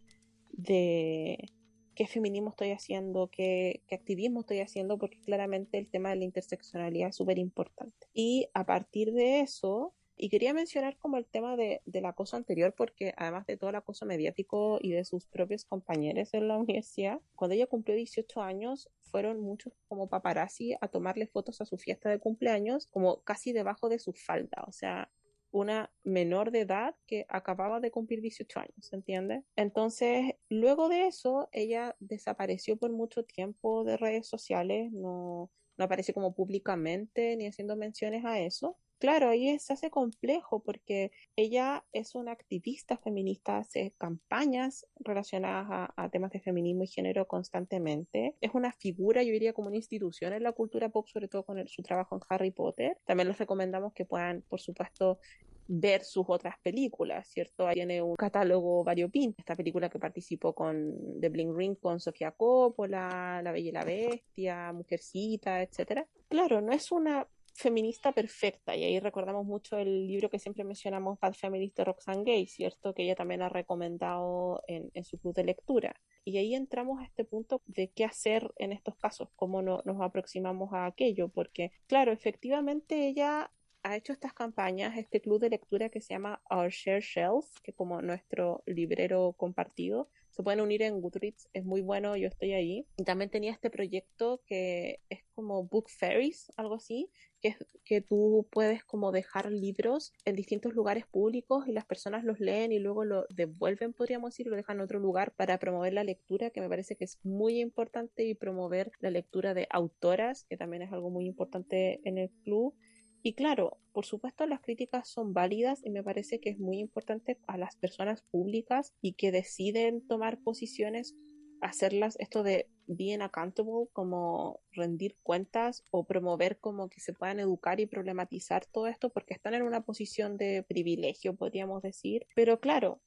[0.52, 1.52] de
[1.96, 7.10] qué feminismo estoy haciendo, qué, activismo estoy haciendo, porque claramente el tema de la interseccionalidad
[7.10, 8.08] es súper importante.
[8.14, 9.94] Y a partir de eso,
[10.24, 13.76] y quería mencionar como el tema de, del acoso anterior, porque además de todo el
[13.76, 18.90] acoso mediático y de sus propios compañeros en la universidad, cuando ella cumplió 18 años,
[19.02, 23.90] fueron muchos como paparazzi a tomarle fotos a su fiesta de cumpleaños, como casi debajo
[23.90, 24.64] de su falda.
[24.66, 25.12] O sea,
[25.52, 29.44] una menor de edad que acababa de cumplir 18 años, ¿entiendes?
[29.58, 36.14] Entonces, luego de eso, ella desapareció por mucho tiempo de redes sociales, no, no apareció
[36.14, 38.78] como públicamente ni haciendo menciones a eso.
[39.04, 46.10] Claro, ahí se hace complejo porque ella es una activista feminista, hace campañas relacionadas a,
[46.10, 48.38] temas de feminismo y género constantemente.
[48.40, 51.68] Es una figura, yo diría, como una institución en la cultura pop, sobre todo con
[51.68, 52.98] su trabajo en Harry Potter.
[53.06, 55.20] También les recomendamos que puedan, por supuesto,
[55.68, 57.68] ver sus otras películas, ¿cierto?
[57.74, 59.36] tiene un catálogo variopinto.
[59.40, 63.84] Esta película que participó con The Bling Ring con Sofía Coppola, La Bella y la
[63.84, 66.08] Bestia, Mujercita, etcétera.
[66.30, 71.20] Claro, no es una feminista perfecta, y ahí recordamos mucho el libro que siempre mencionamos,
[71.20, 72.94] Bad Feminist de Roxane Gay, ¿cierto?
[72.94, 75.96] Que ella también ha recomendado en, su club de lectura.
[76.26, 80.02] Y ahí entramos a este punto de qué hacer en estos casos, cómo no, nos
[80.02, 83.52] aproximamos a aquello, porque, claro, efectivamente ella
[83.84, 87.74] ha hecho estas campañas, este club de lectura que se llama Our Share Shelf, que
[87.74, 92.88] como nuestro librero compartido, se pueden unir en Goodreads, es muy bueno, yo estoy ahí.
[92.98, 97.12] Y también tenía este proyecto que es como Book Fairies, algo así,
[97.44, 102.40] que que tú puedes como dejar libros en distintos lugares públicos y las personas los
[102.40, 106.04] leen y luego lo devuelven, podríamos decir, lo dejan en otro lugar para promover la
[106.04, 110.58] lectura, que me parece que es muy importante, y promover la lectura de autoras, que
[110.58, 112.74] también es algo muy importante en el club.
[113.22, 117.38] Y claro, por supuesto las críticas son válidas y me parece que es muy importante
[117.48, 121.16] a las personas públicas y que deciden tomar posiciones,
[121.62, 127.80] hacerlas esto de bien accountable, como rendir cuentas o promover como que se puedan educar
[127.80, 132.28] y problematizar todo esto porque están en una posición de privilegio, podríamos decir.
[132.36, 133.02] Pero claro,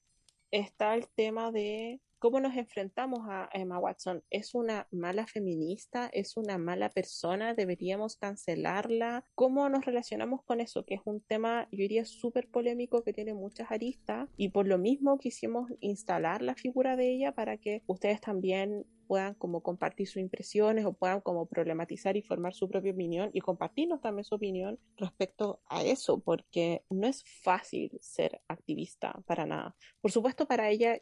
[0.51, 4.25] está el tema de ¿Cómo nos enfrentamos a Emma Watson?
[4.31, 6.09] ¿Es una mala feminista?
[6.13, 7.53] ¿Es una mala persona?
[7.53, 9.23] ¿Deberíamos cancelarla?
[9.35, 10.87] ¿Cómo nos relacionamos con eso?
[10.87, 14.79] Que es un tema, yo diría, súper polémico que tiene muchas aristas y por lo
[14.79, 20.19] mismo quisimos instalar la figura de ella para que ustedes también puedan como compartir sus
[20.19, 24.79] impresiones o puedan como problematizar y formar su propia opinión y compartirnos también su opinión
[24.97, 29.77] respecto a eso, porque no es fácil ser activista para nada.
[30.01, 31.01] Por supuesto, para ella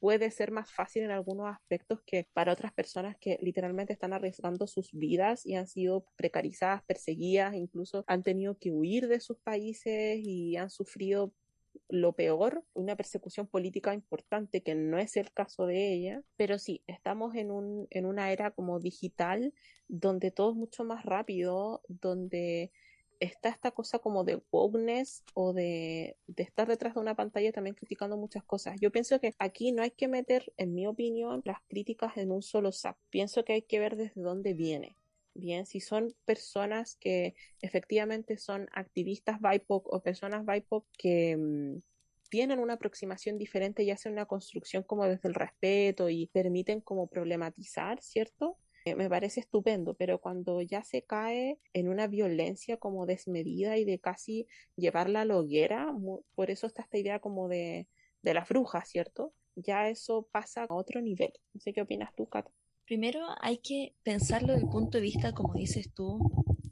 [0.00, 4.66] puede ser más fácil en algunos aspectos que para otras personas que literalmente están arriesgando
[4.66, 10.18] sus vidas y han sido precarizadas, perseguidas, incluso han tenido que huir de sus países
[10.22, 11.34] y han sufrido
[11.88, 16.82] lo peor, una persecución política importante, que no es el caso de ella, pero sí,
[16.86, 19.52] estamos en, un, en una era como digital
[19.88, 22.70] donde todo es mucho más rápido, donde
[23.20, 28.16] está esta cosa como de wokeness o de, estar detrás de una pantalla también criticando
[28.16, 28.80] muchas cosas.
[28.80, 32.42] Yo pienso que aquí no hay que meter, en mi opinión, las críticas en un
[32.42, 32.98] solo saco.
[33.10, 34.96] Pienso que hay que ver desde dónde viene.
[35.40, 41.78] Bien, si son personas que efectivamente son activistas BIPOC o personas BIPOC que mm,
[42.28, 47.06] tienen una aproximación diferente y hacen una construcción como desde el respeto y permiten como
[47.06, 48.58] problematizar, ¿cierto?
[48.84, 53.84] Eh, me parece estupendo, pero cuando ya se cae en una violencia como desmedida y
[53.86, 55.90] de casi llevarla a la hoguera,
[56.34, 57.88] por eso está esta idea como de,
[58.22, 59.32] de las brujas, ¿cierto?
[59.56, 61.32] Ya eso pasa a otro nivel.
[61.54, 62.46] No sé qué opinas tú, Kat.
[62.90, 66.18] Primero hay que pensarlo desde el punto de vista, como dices tú,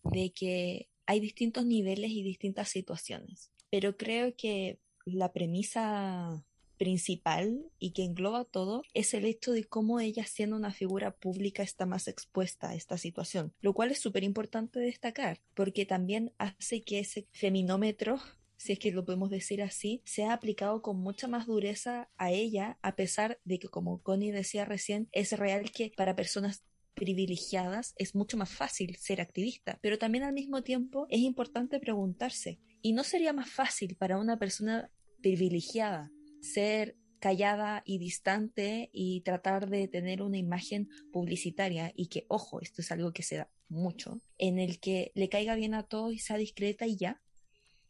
[0.02, 3.52] de que hay distintos niveles y distintas situaciones.
[3.70, 6.44] Pero creo que la premisa
[6.76, 11.62] principal y que engloba todo es el hecho de cómo ella siendo una figura pública
[11.62, 16.83] está más expuesta a esta situación, lo cual es súper importante destacar porque también hace
[16.83, 18.18] que ese feminómetro
[18.59, 22.31] si es que lo podemos decir así, se ha aplicado con mucha más dureza a
[22.31, 27.94] ella, a pesar de que, como Connie decía recién, es real que para personas privilegiadas
[27.97, 32.92] es mucho más fácil ser activista, pero también al mismo tiempo es importante preguntarse, ¿y
[32.92, 34.90] no sería más fácil para una persona
[35.23, 36.11] privilegiada
[36.42, 42.83] ser callada y distante y tratar de tener una imagen publicitaria y que, ojo, esto
[42.83, 46.18] es algo que se da mucho, en el que le caiga bien a todos y
[46.18, 47.21] sea discreta y ya.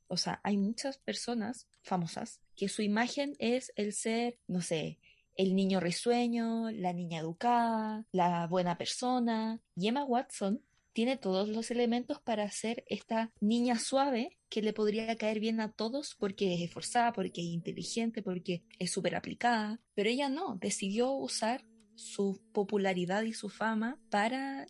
[0.08, 4.98] O sea, hay muchas personas famosas que su imagen es el ser, no sé,
[5.36, 9.60] el niño risueño, la niña educada, la buena persona.
[9.76, 10.60] Y Emma Watson
[10.92, 15.70] tiene todos los elementos para ser esta niña suave que le podría caer bien a
[15.70, 19.80] todos porque es esforzada, porque es inteligente, porque es súper aplicada.
[19.94, 21.64] Pero ella no, decidió usar
[21.94, 24.66] su popularidad y su fama para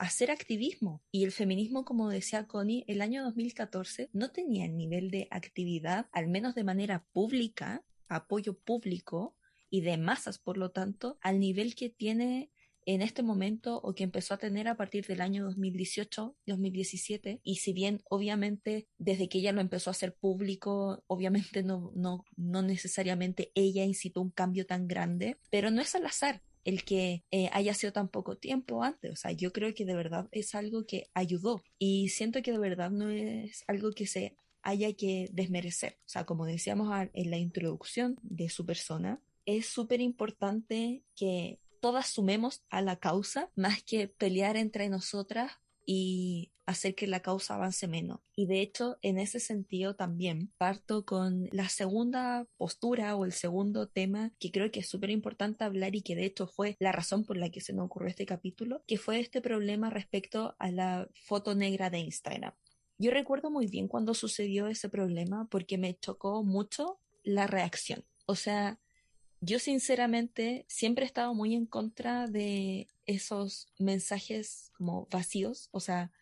[0.00, 1.02] hacer activismo.
[1.12, 6.06] Y el feminismo, como decía Connie, el año 2014 no tenía el nivel de actividad,
[6.10, 9.36] al menos de manera pública, apoyo público
[9.68, 12.50] y de masas, por lo tanto, al nivel que tiene
[12.86, 17.74] en este momento o que empezó a tener a partir del año 2018-2017 y si
[17.74, 23.52] bien obviamente desde que ella lo empezó a hacer público, obviamente no, no, no necesariamente
[23.54, 27.74] ella incitó un cambio tan grande, pero no es al azar el que eh, haya
[27.74, 29.12] sido tan poco tiempo antes.
[29.12, 32.58] O sea, yo creo que de verdad es algo que ayudó y siento que de
[32.58, 35.98] verdad no es algo que se haya que desmerecer.
[36.00, 42.08] O sea, como decíamos en la introducción de su persona, es súper importante que todas
[42.08, 45.52] sumemos a la causa más que pelear entre nosotras
[45.86, 48.20] y hacer que la causa avance menos.
[48.34, 53.88] Y de hecho, en ese sentido también parto con la segunda postura o el segundo
[53.88, 57.24] tema que creo que es súper importante hablar y que de hecho fue la razón
[57.24, 61.08] por la que se nos ocurrió este capítulo, que fue este problema respecto a la
[61.26, 62.52] foto negra de Instagram.
[62.98, 68.04] Yo recuerdo muy bien cuando sucedió ese problema porque me chocó mucho la reacción.
[68.26, 68.78] O sea,
[69.40, 76.12] yo sinceramente siempre he estado muy en contra de esos mensajes como vacíos, o sea,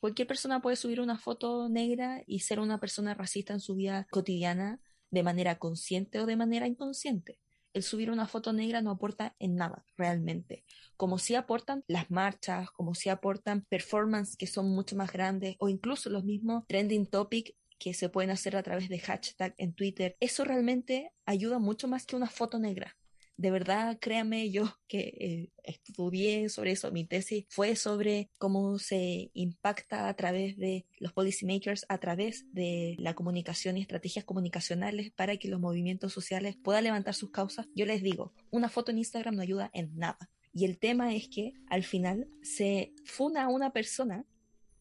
[0.00, 4.06] cualquier persona puede subir una foto negra y ser una persona racista en su vida
[4.10, 4.80] cotidiana
[5.10, 7.38] de manera consciente o de manera inconsciente.
[7.72, 10.64] El subir una foto negra no aporta en nada realmente.
[10.96, 15.68] Como si aportan las marchas, como si aportan performances que son mucho más grandes o
[15.68, 20.16] incluso los mismos trending topics que se pueden hacer a través de hashtag en Twitter.
[20.18, 22.96] Eso realmente ayuda mucho más que una foto negra
[23.40, 29.30] de verdad, créame, yo que eh, estudié sobre eso, mi tesis fue sobre cómo se
[29.32, 35.38] impacta a través de los policymakers, a través de la comunicación y estrategias comunicacionales para
[35.38, 37.66] que los movimientos sociales puedan levantar sus causas.
[37.74, 40.30] Yo les digo, una foto en Instagram no ayuda en nada.
[40.52, 44.26] Y el tema es que al final se funa a una persona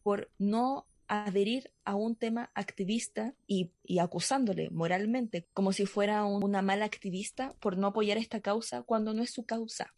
[0.03, 6.86] por no adherir a un tema activista y, acusándole moralmente como si fuera una mala
[6.86, 9.93] activista por no apoyar esta causa cuando no es su causa.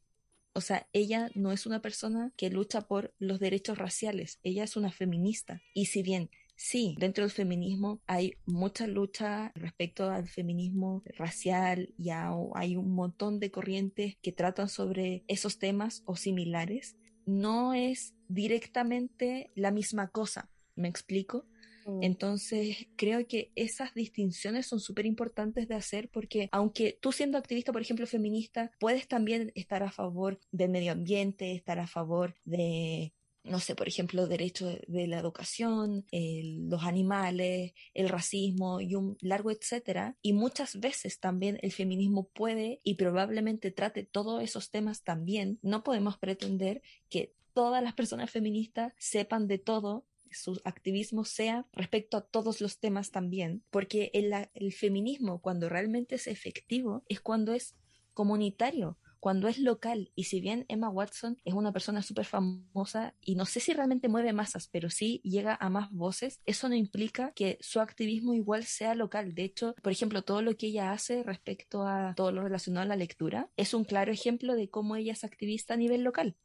[0.53, 4.75] O sea, ella no es una persona que lucha por los derechos raciales, ella es
[4.75, 5.61] una feminista.
[5.73, 6.29] Y si bien
[6.63, 13.39] Sí, dentro del feminismo hay mucha lucha respecto al feminismo racial y hay un montón
[13.39, 16.97] de corrientes que tratan sobre esos temas o similares.
[17.25, 20.51] No es directamente la misma cosa.
[20.81, 21.45] ¿Me explico?
[21.85, 22.03] Mm.
[22.03, 27.71] Entonces, creo que esas distinciones son súper importantes de hacer porque aunque tú siendo activista,
[27.71, 33.13] por ejemplo, feminista, puedes también estar a favor del medio ambiente, estar a favor de
[33.43, 39.49] no sé, por ejemplo, derechos de, la educación, los animales, el racismo y un largo
[39.49, 40.15] etcétera.
[40.21, 45.57] Y muchas veces también el feminismo puede y probablemente trate todos esos temas también.
[45.63, 52.17] No podemos pretender que todas las personas feministas sepan de todo su activismo sea respecto
[52.17, 57.75] a todos los temas también, porque el, feminismo cuando realmente es efectivo es cuando es
[58.13, 60.11] comunitario, cuando es local.
[60.15, 64.09] Y si bien Emma Watson es una persona súper famosa y no sé si realmente
[64.09, 68.63] mueve masas, pero sí llega a más voces, eso no implica que su activismo igual
[68.63, 69.33] sea local.
[69.33, 72.89] De hecho, por ejemplo, todo lo que ella hace respecto a todo lo relacionado a
[72.89, 76.35] la lectura es un claro ejemplo de cómo ella es activista a nivel local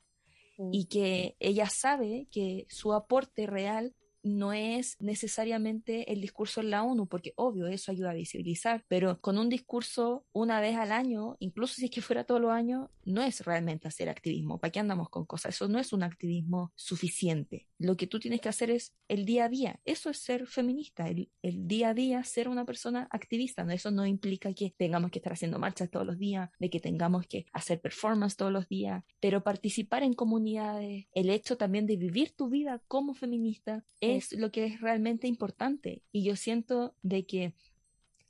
[0.73, 3.95] y que ella sabe que su aporte real
[4.27, 9.21] no es necesariamente el discurso en la ONU, porque obvio eso ayuda a visibilizar, pero
[9.21, 12.89] con un discurso una vez al año, incluso si es que fuera todos los años,
[13.05, 14.59] no es realmente hacer activismo.
[14.59, 15.55] ¿Para qué andamos con cosas?
[15.55, 17.69] Eso no es un activismo suficiente.
[17.79, 19.81] Lo que tú tienes que hacer es el día a día.
[19.85, 23.67] Eso es ser feminista, el, día a día ser una persona activista.
[23.73, 27.27] Eso no implica que tengamos que estar haciendo marchas todos los días, de que tengamos
[27.27, 32.33] que hacer performance todos los días, pero participar en comunidades, el hecho también de vivir
[32.33, 36.03] tu vida como feminista es lo que es realmente importante.
[36.13, 37.55] Y yo siento de que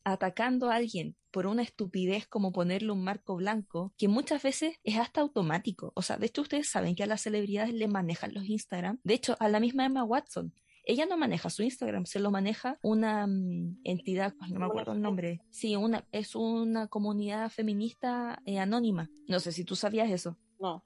[0.05, 4.97] atacando a alguien por una estupidez como ponerle un marco blanco, que muchas veces es
[4.97, 5.93] hasta automático.
[5.95, 9.01] O sea, de hecho ustedes saben que a las celebridades le manejan los Instagram.
[9.03, 10.55] De hecho, a la misma Emma Watson.
[10.85, 15.03] Ella no maneja su Instagram, se lo maneja una mm, entidad, no me acuerdo el
[15.03, 15.41] nombre.
[15.51, 19.11] Sí, una, es una comunidad feminista eh, anónima.
[19.27, 20.39] No sé si tú sabías eso.
[20.61, 20.85] No.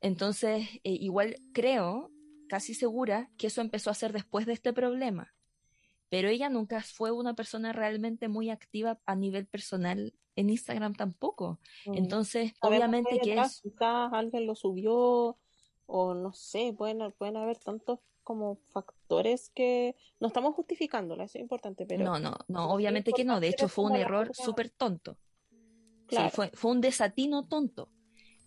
[0.00, 2.12] Entonces, eh, igual creo,
[2.52, 5.32] casi segura, que eso empezó a ser después de este problema
[6.12, 11.58] pero ella nunca fue una persona realmente muy activa a nivel personal en Instagram tampoco.
[11.86, 11.94] Mm.
[11.94, 13.62] Entonces, obviamente que es...
[13.62, 15.38] Quizás alguien lo subió
[15.86, 21.42] o no sé, pueden, pueden haber tantos como factores que no estamos justificándola, eso es
[21.44, 22.04] importante, pero...
[22.04, 25.16] No, no, no, obviamente que no, de hecho fue un error súper tonto.
[26.08, 26.28] Claro.
[26.28, 27.88] fue, fue un desatino tonto,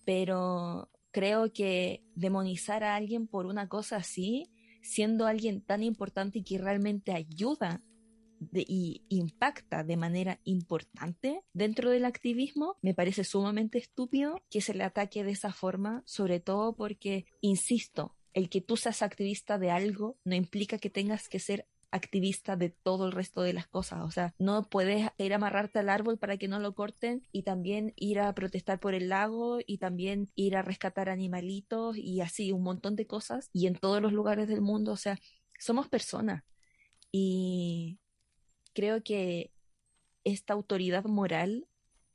[0.05, 4.51] pero creo que demonizar a alguien por una cosa así
[4.81, 7.81] siendo alguien tan importante y que realmente ayuda
[8.51, 14.83] y impacta de manera importante dentro del activismo, me parece sumamente estúpido que se le
[14.83, 20.17] ataque de esa forma, sobre todo porque, insisto, el que tú seas activista de algo
[20.25, 24.01] no implica que tengas que ser activista de todo el resto de las cosas.
[24.03, 27.43] O sea, no puedes ir a amarrarte al árbol para que no lo corten y
[27.43, 32.51] también ir a protestar por el lago y también ir a rescatar animalitos y así
[32.51, 34.91] un montón de cosas y en todos los lugares del mundo.
[34.91, 35.19] O sea,
[35.59, 36.43] somos personas
[37.11, 37.99] y
[38.73, 39.51] creo que
[40.23, 41.67] esta autoridad moral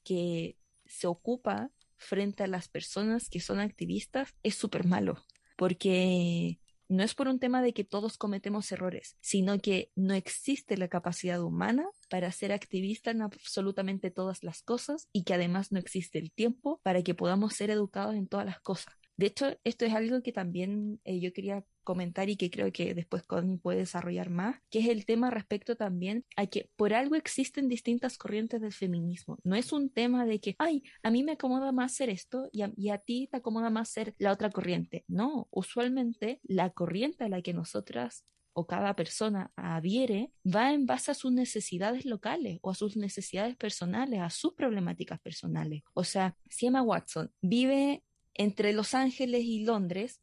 [0.04, 5.24] que se ocupa frente a las personas que son activistas es súper malo,
[5.56, 6.58] porque
[6.90, 10.88] no es por un tema de que todos cometemos errores, sino que no existe la
[10.88, 16.18] capacidad humana para ser activista en absolutamente todas las cosas y que además no existe
[16.18, 18.99] el tiempo para que podamos ser educados en todas las cosas.
[19.20, 22.94] De hecho, esto es algo que también eh, yo quería comentar y que creo que
[22.94, 27.16] después Connie puede desarrollar más, que es el tema respecto también a que por algo
[27.16, 29.38] existen distintas corrientes del feminismo.
[29.44, 32.62] No es un tema de que, ay, a mí me acomoda más ser esto y
[32.62, 35.04] a, y a ti te acomoda más ser la otra corriente.
[35.06, 41.10] No, usualmente la corriente a la que nosotras o cada persona adhiere va en base
[41.10, 45.82] a sus necesidades locales o a sus necesidades personales, a sus problemáticas personales.
[45.92, 48.02] O sea, si Emma Watson vive
[48.40, 50.18] entre Los Ángeles y Londres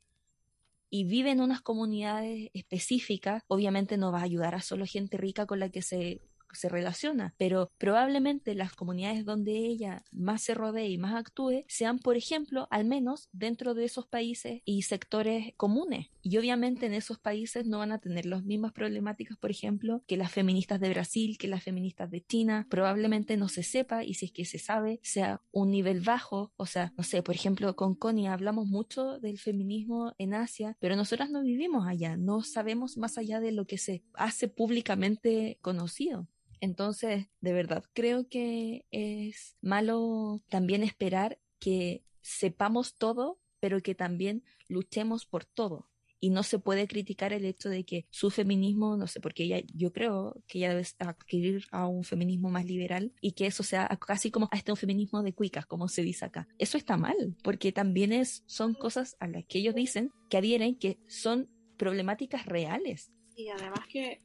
[0.89, 5.45] y vive en unas comunidades específicas, obviamente no va a ayudar a solo gente rica
[5.45, 6.19] con la que se
[6.53, 11.99] se relaciona, pero probablemente las comunidades donde ella más se rodee y más actúe sean,
[11.99, 16.07] por ejemplo, al menos dentro de esos países y sectores comunes.
[16.21, 20.17] Y obviamente en esos países no van a tener las mismas problemáticas, por ejemplo, que
[20.17, 22.67] las feministas de Brasil, que las feministas de China.
[22.69, 26.51] Probablemente no se sepa y si es que se sabe, sea un nivel bajo.
[26.57, 30.95] O sea, no sé, por ejemplo, con Connie hablamos mucho del feminismo en Asia, pero
[30.95, 36.27] nosotras no vivimos allá, no sabemos más allá de lo que se hace públicamente conocido.
[36.61, 44.43] Entonces, de verdad, creo que es malo también esperar que sepamos todo, pero que también
[44.67, 45.89] luchemos por todo.
[46.19, 49.61] Y no se puede criticar el hecho de que su feminismo, no sé, porque ella,
[49.73, 53.87] yo creo que ella debe adquirir a un feminismo más liberal y que eso sea
[54.03, 56.47] casi como a este un feminismo de cuicas, como se dice acá.
[56.57, 60.75] Eso está mal, porque también es, son cosas a las que ellos dicen que adhieren
[60.75, 63.11] que son problemáticas reales.
[63.35, 64.23] Y además que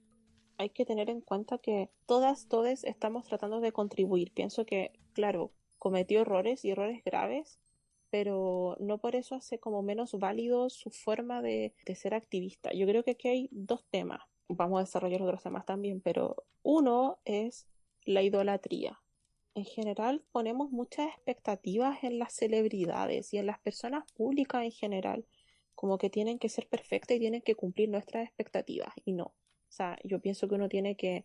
[0.58, 4.32] hay que tener en cuenta que todas, todos estamos tratando de contribuir.
[4.32, 7.58] Pienso que, claro, cometió errores y errores graves,
[8.10, 12.72] pero no por eso hace como menos válido su forma de, de ser activista.
[12.72, 14.20] Yo creo que aquí hay dos temas.
[14.48, 17.66] Vamos a desarrollar otros temas también, pero uno es
[18.04, 19.00] la idolatría.
[19.54, 25.26] En general ponemos muchas expectativas en las celebridades y en las personas públicas en general,
[25.74, 29.34] como que tienen que ser perfectas y tienen que cumplir nuestras expectativas, y no.
[29.72, 31.24] O sea, yo pienso que uno tiene que,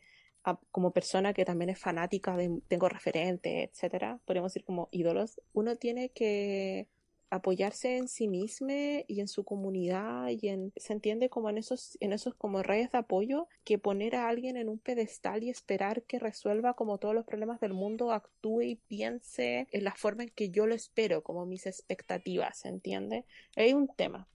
[0.72, 5.76] como persona que también es fanática de, tengo referentes, etcétera, podemos decir como ídolos, uno
[5.76, 6.88] tiene que
[7.30, 11.98] apoyarse en sí mismo y en su comunidad y en, se entiende como en esos,
[12.00, 16.04] en esos como redes de apoyo que poner a alguien en un pedestal y esperar
[16.04, 20.30] que resuelva como todos los problemas del mundo, actúe y piense en la forma en
[20.30, 23.26] que yo lo espero, como mis expectativas, ¿se entiende?
[23.58, 24.26] Hay un tema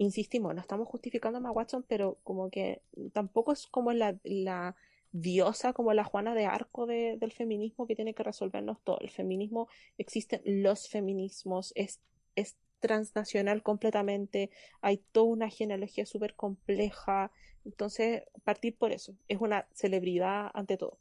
[0.00, 2.80] insistimos, no estamos justificando a Watson, pero como que
[3.12, 4.74] tampoco es como la, la
[5.12, 8.98] diosa, como la Juana de Arco del feminismo que tiene que resolvernos todo.
[9.00, 12.00] El feminismo, existen los feminismos, es,
[12.34, 17.30] es transnacional completamente, hay toda una genealogía súper compleja,
[17.66, 20.98] entonces partir por eso, es una celebridad ante todo.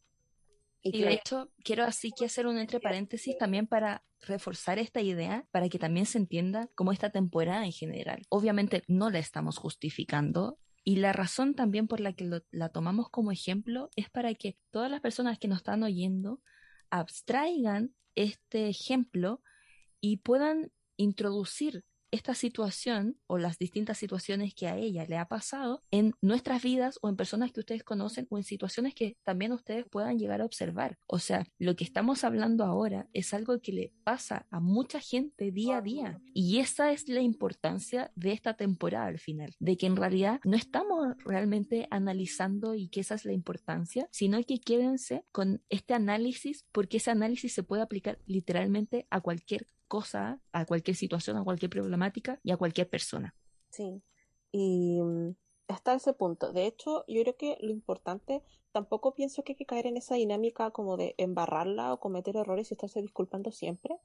[0.81, 5.45] Y, de hecho, quiero así que hacer un entre paréntesis también para reforzar esta idea,
[5.51, 8.21] para que también se entienda como esta temporada en general.
[8.29, 13.31] Obviamente no la estamos justificando, y la razón también por la que la tomamos como
[13.31, 16.41] ejemplo es para que todas las personas que nos están oyendo
[16.89, 19.41] abstraigan este ejemplo
[20.01, 25.83] y puedan introducir esta situación o las distintas situaciones que a ella le ha pasado
[25.91, 29.85] en nuestras vidas o en personas que ustedes conocen o en situaciones que también ustedes
[29.89, 30.97] puedan llegar a observar.
[31.07, 35.51] O sea, lo que estamos hablando ahora es algo que le pasa a mucha gente
[35.51, 39.85] día a día y esa es la importancia de esta temporada al final, de que
[39.85, 45.25] en realidad no estamos realmente analizando y que esa es la importancia, sino que quédense
[45.31, 50.95] con este análisis porque ese análisis se puede aplicar literalmente a cualquier cosa, a cualquier
[50.95, 53.35] situación, a cualquier problemática y a cualquier persona.
[53.71, 54.01] Sí,
[54.53, 55.35] y mm,
[55.67, 56.53] hasta ese punto.
[56.53, 60.15] De hecho, yo creo que lo importante, tampoco pienso que hay que caer en esa
[60.15, 63.97] dinámica como de embarrarla o cometer errores y estarse disculpando siempre,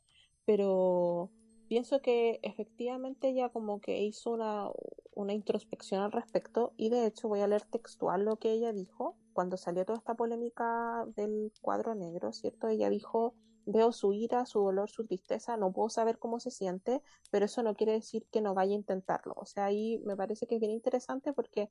[0.45, 1.31] pero
[1.69, 4.69] pienso que efectivamente ella como que hizo una,
[5.15, 9.17] una introspección al respecto y de hecho voy a leer textual lo que ella dijo
[9.33, 12.69] cuando salió toda esta polémica del cuadro negro, ¿cierto?
[12.69, 13.35] Ella dijo
[13.67, 17.63] Veo su ira, su dolor, su tristeza, no puedo saber cómo se siente, pero eso
[17.63, 19.35] no quiere decir que no vaya a intentarlo.
[19.37, 21.71] O sea, ahí me parece que es bien interesante porque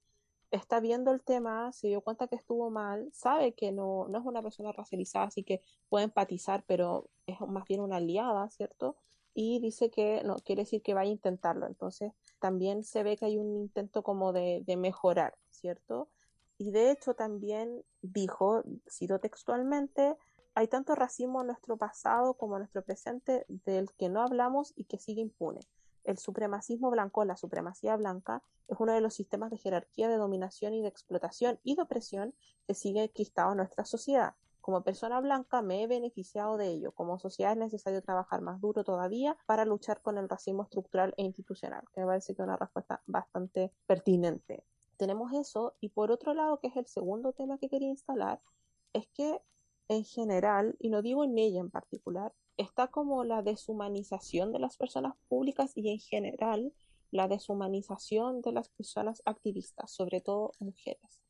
[0.52, 4.26] está viendo el tema, se dio cuenta que estuvo mal, sabe que no, no es
[4.26, 8.98] una persona racializada, así que puede empatizar, pero es más bien una aliada, ¿cierto?
[9.34, 11.66] Y dice que no quiere decir que vaya a intentarlo.
[11.66, 16.10] Entonces, también se ve que hay un intento como de, de mejorar, ¿cierto?
[16.58, 20.16] Y de hecho también dijo, cito textualmente,
[20.56, 24.86] hay tanto racismo en nuestro pasado como en nuestro presente del que no hablamos y
[24.86, 25.62] que sigue impune.
[26.04, 30.74] El supremacismo blanco, la supremacía blanca, es uno de los sistemas de jerarquía, de dominación
[30.74, 32.34] y de explotación y de opresión
[32.68, 34.36] que sigue enquistado en nuestra sociedad.
[34.62, 36.94] Como persona blanca me he beneficiado de ello.
[36.94, 41.24] Como sociedad es necesario trabajar más duro todavía para luchar con el racismo estructural e
[41.24, 44.64] institucional, que me parece que es una respuesta bastante pertinente.
[44.98, 48.42] Tenemos eso y por otro lado, que es el segundo tema que quería instalar,
[48.94, 49.42] es que
[49.94, 54.78] en general, y no digo en ella en particular, está como la deshumanización de las
[54.78, 56.74] personas públicas y en general
[57.12, 61.24] la deshumanización de las personas activistas, sobre todo mujeres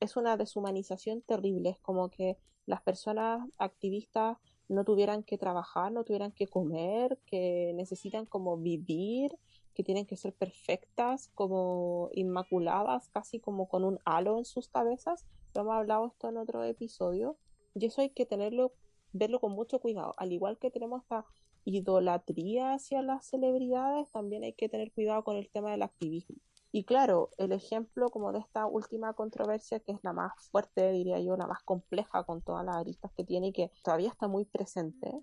[0.00, 1.70] es una deshumanización terrible.
[1.70, 4.38] Es como que las personas activistas
[4.68, 9.38] no tuvieran que trabajar, no tuvieran que comer, que necesitan como vivir,
[9.74, 15.24] que tienen que ser perfectas, como inmaculadas, casi como con un halo en sus cabezas.
[15.54, 17.38] Lo hemos hablado esto en otro episodio.
[17.78, 18.72] Y eso hay que tenerlo,
[19.12, 20.14] verlo con mucho cuidado.
[20.16, 21.24] Al igual que tenemos esta
[21.64, 26.36] idolatría hacia las celebridades, también hay que tener cuidado con el tema del activismo.
[26.70, 31.18] Y claro, el ejemplo como de esta última controversia, que es la más fuerte, diría
[31.20, 34.44] yo, la más compleja con todas las aristas que tiene y que todavía está muy
[34.44, 35.18] presente,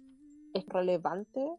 [0.53, 1.51] es relevante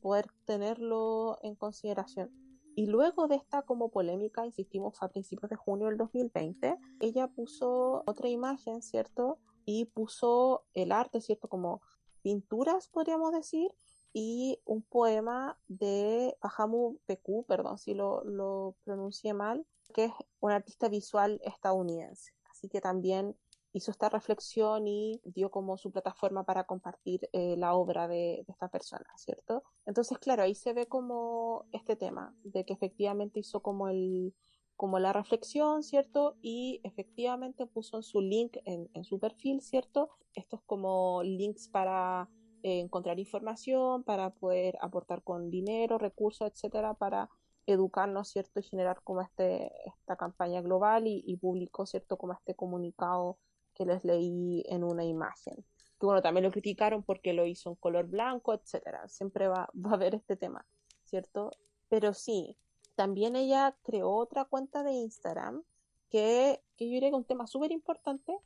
[0.00, 2.30] poder tenerlo en consideración.
[2.74, 8.02] Y luego de esta como polémica, insistimos, a principios de junio del 2020, ella puso
[8.06, 9.38] otra imagen, ¿cierto?
[9.64, 11.48] Y puso el arte, ¿cierto?
[11.48, 11.82] Como
[12.22, 13.70] pinturas, podríamos decir,
[14.12, 20.52] y un poema de Pajamu Peku, perdón si lo, lo pronuncié mal, que es un
[20.52, 22.32] artista visual estadounidense.
[22.50, 23.36] Así que también
[23.72, 28.68] hizo esta reflexión y dio como su plataforma para compartir eh, la obra de, esta
[28.68, 29.64] persona, ¿cierto?
[29.86, 34.34] Entonces, claro, ahí se ve como este tema, de que efectivamente hizo como el
[34.82, 36.34] como la reflexión, ¿cierto?
[36.42, 40.10] Y efectivamente puso en su link en, en su perfil, ¿cierto?
[40.34, 42.28] Estos como links para
[42.64, 47.30] encontrar información, para poder aportar con dinero, recursos, etcétera, para
[47.64, 48.58] educarnos, ¿cierto?
[48.58, 52.16] Y generar como este, esta campaña global y, y publicó, ¿cierto?
[52.16, 53.38] Como este comunicado
[53.74, 55.64] que les leí en una imagen.
[56.00, 59.06] Que bueno, también lo criticaron porque lo hizo en color blanco, etcétera.
[59.06, 60.66] Siempre va, va a haber este tema,
[61.04, 61.52] ¿cierto?
[61.88, 62.58] Pero sí,
[62.94, 65.62] también ella creó otra cuenta de Instagram
[66.10, 68.38] que, que yo diría que es un tema súper importante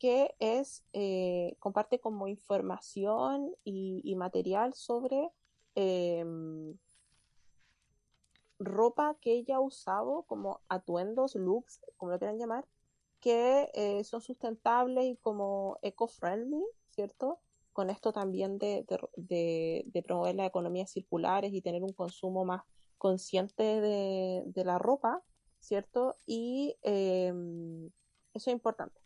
[0.00, 5.30] que es, eh, comparte como información y, material sobre
[5.74, 6.76] em,
[8.58, 12.66] ropa que ella ha usado, como atuendos, looks, como lo quieran llamar,
[13.20, 17.38] que eh, son sustentables y como eco-friendly, ¿cierto?
[17.74, 18.86] Con esto también de,
[19.16, 22.62] de, promover las economías circulares y tener un consumo más
[23.00, 25.24] consciente de, la ropa,
[25.58, 26.16] ¿cierto?
[26.26, 27.86] Y em,
[28.34, 29.00] eso es importante.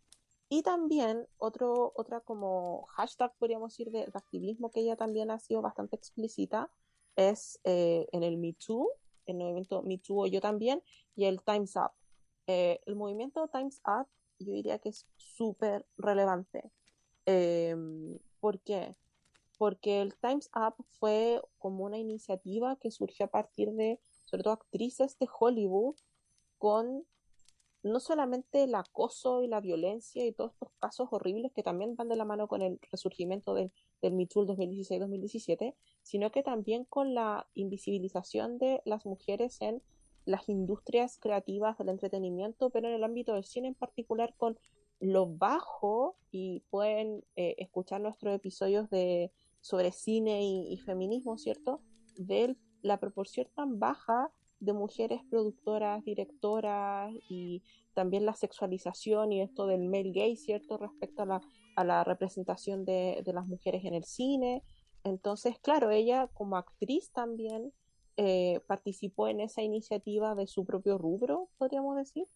[0.49, 5.63] Y también otro, otra como hashtag, podríamos decir, de, activismo que ella también ha sido
[5.63, 6.71] bastante explícita
[7.17, 8.89] es eh, en el Me Too,
[9.27, 10.83] el movimiento Me Too o yo también,
[11.15, 11.93] y el Time's Up.
[12.49, 14.09] Eh, el movimiento Time's Up
[14.41, 16.73] yo diría que es súper relevante.
[17.27, 18.97] Em, ¿Por qué?
[19.65, 24.53] Porque el Time's Up fue como una iniciativa que surgió a partir de, sobre todo,
[24.53, 25.95] actrices de Hollywood
[26.59, 27.07] con
[27.83, 32.11] no solamente el acoso y la violencia y todos estos casos horribles que también van
[32.11, 37.47] de la mano con el resurgimiento del, del Me 2016-2017, sino que también con la
[37.55, 39.81] invisibilización de las mujeres en
[40.27, 44.59] las industrias creativas del entretenimiento, pero en el ámbito del cine en particular con
[45.01, 49.33] lo bajo, y pueden eh, escuchar nuestros episodios de,
[49.65, 51.81] sobre cine y, feminismo, ¿cierto?
[52.17, 57.63] De la proporción tan baja de mujeres productoras, directoras y
[57.95, 60.77] también la sexualización y esto del male gay, ¿cierto?
[60.77, 61.41] Respecto a la,
[61.77, 64.63] a la representación de, de, las mujeres en el cine.
[65.03, 67.73] Entonces, claro, ella como actriz también
[68.19, 72.27] eh, participó en esa iniciativa de su propio rubro, podríamos decir.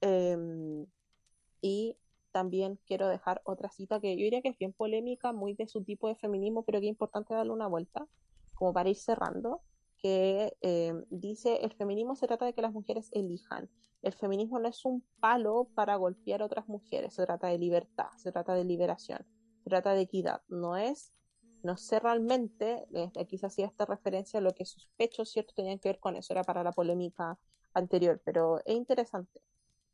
[0.00, 0.86] Em,
[1.60, 1.98] y
[2.36, 5.82] también quiero dejar otra cita que yo diría que es bien polémica, muy de su
[5.82, 8.06] tipo de feminismo, pero que es importante darle una vuelta,
[8.54, 9.62] como para ir cerrando
[9.96, 13.70] que eh, dice el feminismo se trata de que las mujeres elijan.
[14.02, 18.10] El feminismo no es un palo para golpear a otras mujeres, se trata de libertad,
[18.18, 19.24] se trata de liberación,
[19.64, 20.42] se trata de equidad.
[20.48, 21.14] No es,
[21.62, 22.86] no sé realmente,
[23.18, 25.54] aquí se hacía esta referencia a lo que sospecho, ¿cierto?
[25.56, 27.38] Tenían que ver con eso, era para la polémica
[27.72, 29.40] anterior, pero es interesante.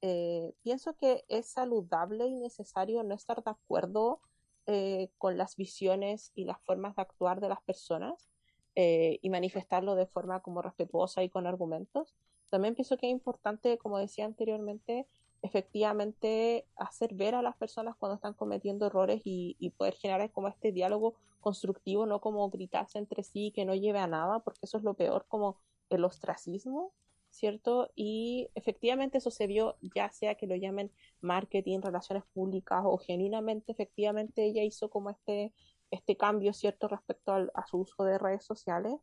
[0.02, 4.20] Eh, pienso que es saludable y necesario no estar de acuerdo
[4.66, 8.28] eh, con las visiones y las formas de actuar de las personas,
[8.74, 12.14] eh, y manifestarlo de forma como respetuosa y con argumentos.
[12.48, 15.06] También pienso que es importante, como decía anteriormente,
[15.42, 20.48] efectivamente hacer ver a las personas cuando están cometiendo errores y, y, poder generar como
[20.48, 24.78] este diálogo constructivo, no como gritarse entre sí que no lleve a nada, porque eso
[24.78, 25.58] es lo peor, como
[25.90, 26.92] el ostracismo,
[27.32, 27.90] ¿cierto?
[27.96, 33.72] Y efectivamente eso se vio, ya sea que lo llamen marketing, relaciones públicas o genuinamente,
[33.72, 35.52] efectivamente ella hizo como este,
[35.90, 39.00] este cambio, ¿cierto?, respecto al, a su uso de redes sociales.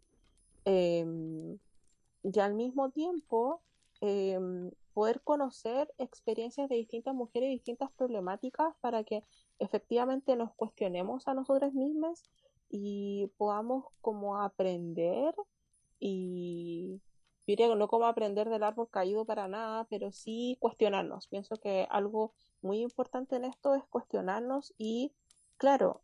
[0.66, 1.06] Eh,
[2.24, 3.62] y al mismo tiempo,
[4.02, 4.40] eh,
[4.94, 9.24] poder conocer experiencias de distintas mujeres y distintas problemáticas para que
[9.60, 12.30] efectivamente nos cuestionemos a nosotras mismas
[12.70, 15.34] y podamos como aprender
[16.00, 17.02] y
[17.56, 21.28] diría no como aprender del árbol caído para nada, pero sí cuestionarnos.
[21.28, 25.14] Pienso que algo muy importante en esto es cuestionarnos y,
[25.58, 26.02] claro,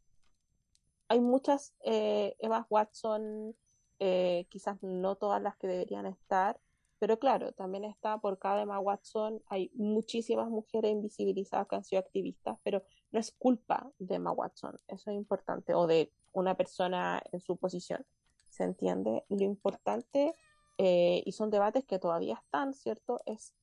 [1.08, 3.56] hay muchas eh, Eva Watson,
[4.00, 6.60] eh, quizás no todas las que deberían estar,
[6.98, 12.00] pero claro, también está por cada Emma Watson, hay muchísimas mujeres invisibilizadas que han sido
[12.00, 17.22] activistas, pero no es culpa de Emma Watson, eso es importante, o de una persona
[17.32, 18.04] en su posición,
[18.50, 19.24] ¿se entiende?
[19.30, 20.34] Lo importante,
[20.78, 23.22] eh, y son debates que todavía están, ¿cierto?
[23.26, 23.54] Es,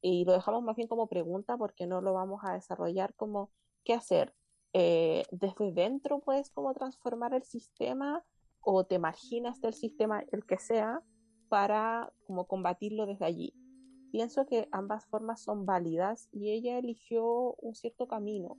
[0.00, 3.50] y lo dejamos más bien como pregunta porque no lo vamos a desarrollar como
[3.84, 4.34] qué hacer.
[4.72, 8.24] Eh, desde dentro puedes como transformar el sistema
[8.60, 11.02] o te marginas del sistema, el que sea,
[11.48, 13.54] para como combatirlo desde allí.
[14.12, 18.58] Pienso que ambas formas son válidas y ella eligió un cierto camino.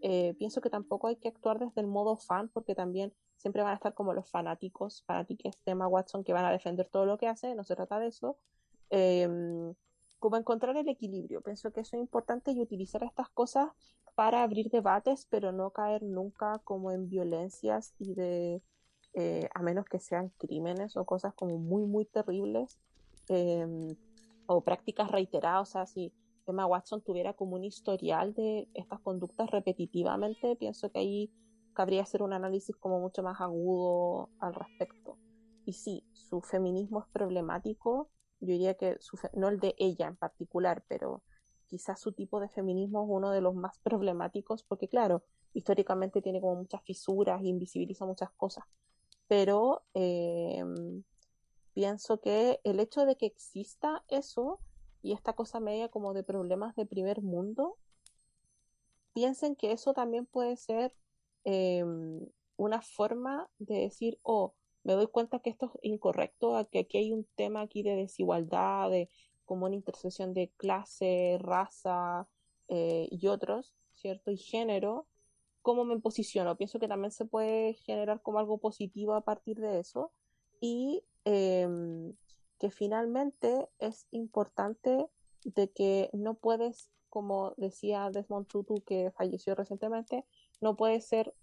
[0.00, 3.72] Eh, pienso que tampoco hay que actuar desde el modo fan porque también siempre van
[3.72, 7.16] a estar como los fanáticos, fanáticos de Emma Watson que van a defender todo lo
[7.16, 8.36] que hace, no se trata de eso.
[8.90, 9.74] Em,
[10.18, 11.40] como encontrar el equilibrio.
[11.42, 13.70] Pienso que eso es importante y utilizar estas cosas
[14.14, 18.62] para abrir debates, pero no caer nunca como en violencias y de
[19.14, 22.78] eh, a menos que sean crímenes o cosas como muy, muy terribles,
[23.28, 23.96] em,
[24.46, 26.12] o prácticas reiteradas, o sea, si
[26.46, 31.30] Emma Watson tuviera como un historial de estas conductas repetitivamente, pienso que ahí
[31.78, 35.16] cabría hacer un análisis como mucho más agudo al respecto.
[35.64, 38.10] Y sí, su feminismo es problemático,
[38.40, 38.98] yo diría que
[39.34, 41.22] no el de ella en particular, pero
[41.68, 45.22] quizás su tipo de feminismo es uno de los más problemáticos porque claro,
[45.54, 48.64] históricamente tiene como muchas fisuras, invisibiliza muchas cosas
[49.28, 51.04] pero em,
[51.74, 54.58] pienso que el hecho de que exista eso
[55.02, 57.76] y esta cosa media como de problemas de primer mundo,
[59.12, 60.96] piensen que eso también puede ser
[61.50, 62.26] em,
[62.56, 67.12] una forma de decir, oh, me doy cuenta que esto es incorrecto, que aquí hay
[67.12, 69.08] un tema aquí de desigualdad, de
[69.46, 72.28] como una intersección de clase, raza
[72.68, 74.30] eh, y otros, ¿cierto?
[74.30, 75.06] Y género,
[75.62, 76.56] cómo me posiciono.
[76.58, 80.12] Pienso que también se puede generar como algo positivo a partir de eso
[80.60, 82.14] y em,
[82.58, 85.06] que finalmente es importante
[85.44, 90.26] de que no puedes, como decía Desmond Tutu que falleció recientemente,
[90.60, 91.34] no puedes ser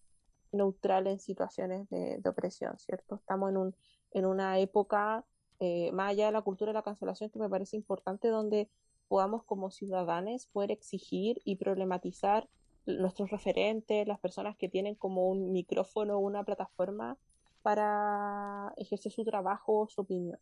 [0.52, 3.16] neutral en situaciones de, opresión, ¿cierto?
[3.16, 3.76] Estamos en, un,
[4.12, 5.26] en una época,
[5.60, 8.70] eh, más allá de la cultura de la cancelación, que me parece importante, donde
[9.08, 12.50] podamos como ciudadanos poder exigir y problematizar
[12.86, 17.18] nuestros referentes, las personas que tienen como un micrófono o una plataforma
[17.62, 20.40] para ejercer su trabajo, su opinión.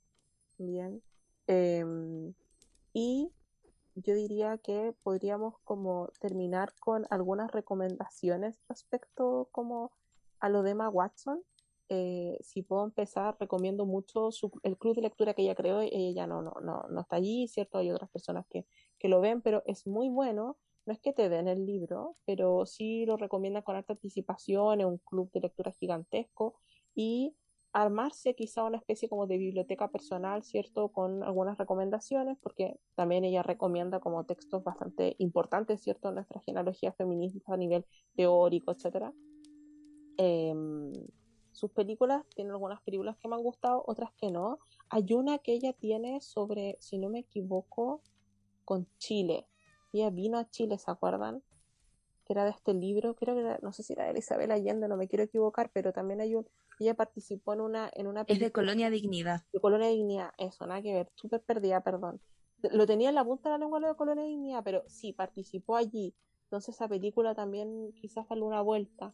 [0.57, 1.01] Bien.
[1.47, 2.33] Em,
[2.93, 3.31] y
[3.95, 9.91] yo diría que podríamos como terminar con algunas recomendaciones respecto como
[10.39, 11.41] a lo de Emma Watson.
[11.89, 14.29] Eh, si puedo empezar, recomiendo mucho
[14.63, 15.81] el club de lectura que ella creó.
[15.81, 17.77] Ella no, no, no, no está allí, ¿cierto?
[17.77, 18.65] Hay otras personas que,
[18.97, 22.65] que lo ven, pero es muy bueno no es que te den el libro, pero
[22.65, 26.55] sí lo recomienda con alta anticipación en un club de lectura gigantesco
[26.93, 27.35] y
[27.73, 30.89] armarse quizá una especie como de biblioteca personal, ¿cierto?
[30.89, 36.09] Con algunas recomendaciones, porque también ella recomienda como textos bastante importantes, ¿cierto?
[36.09, 39.11] En nuestra genealogía feminista a nivel teórico, etc.
[40.17, 40.93] Em,
[41.51, 44.59] sus películas, tiene algunas películas que me han gustado, otras que no.
[44.89, 48.01] Hay una que ella tiene sobre, si no me equivoco,
[48.65, 49.47] con Chile,
[49.93, 51.43] ella vino a Chile, ¿se acuerdan?
[52.25, 54.95] Que era de este libro, creo que no sé si era de Isabel Allende, no
[54.95, 56.47] me quiero equivocar, pero también hay un,
[56.79, 59.43] ella participó en una, en una Es de Colonia Dignidad.
[59.51, 62.21] De Colonia Dignidad, eso, nada que ver, súper perdida, perdón.
[62.71, 65.75] Lo tenía en la punta de la lengua lo de Colonia Dignidad, pero sí, participó
[65.75, 66.15] allí.
[66.45, 69.13] Entonces esa película también quizás darle una vuelta.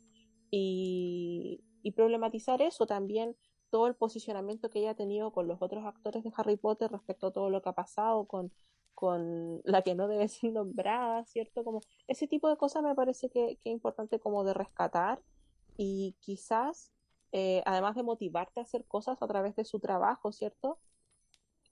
[0.52, 3.36] Y, y problematizar eso también,
[3.70, 7.28] todo el posicionamiento que ella ha tenido con los otros actores de Harry Potter respecto
[7.28, 8.52] a todo lo que ha pasado con
[9.00, 11.64] con la que no debe ser nombrada, ¿cierto?
[11.64, 11.80] Como
[12.10, 15.22] ese tipo de cosas me parece que, es importante como de rescatar
[15.78, 16.92] y quizás,
[17.32, 20.80] eh, además de motivarte a hacer cosas a través de su trabajo, ¿cierto?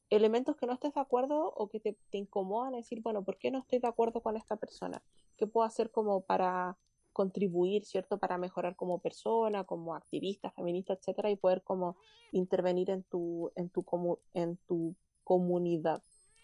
[0.10, 3.52] elementos que no estés de acuerdo o que te, te incomodan, decir, bueno, ¿por qué
[3.52, 5.04] no estoy de acuerdo con esta persona?
[5.36, 6.78] ¿Qué puedo hacer como para
[7.12, 8.18] contribuir, ¿cierto?
[8.18, 11.98] Para mejorar como persona, como activista, feminista, etcétera, y poder como
[12.32, 13.84] intervenir en tu, en tu,
[14.34, 16.02] en tu comunidad.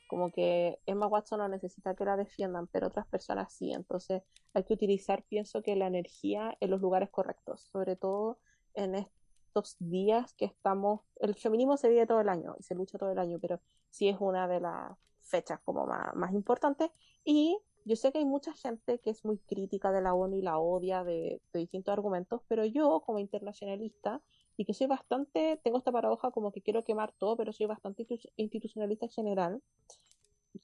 [0.08, 3.72] Como que Emma Watson no necesita que la defiendan, pero otras personas sí.
[3.72, 4.24] Entonces
[4.54, 8.38] hay que utilizar, pienso que la energía en los lugares correctos, sobre todo
[8.74, 12.97] en estos días que estamos, el feminismo se vive todo el año y se lucha
[12.97, 16.91] todo el año, pero sí es una de las fechas como más, más importantes
[17.24, 20.41] y yo sé que hay mucha gente que es muy crítica de la ONU y
[20.41, 24.22] la odia de, distintos argumentos, pero yo como internacionalista
[24.58, 28.06] y que soy bastante, tengo esta paradoja como que quiero quemar todo, pero soy bastante
[28.36, 29.62] institucionalista en general,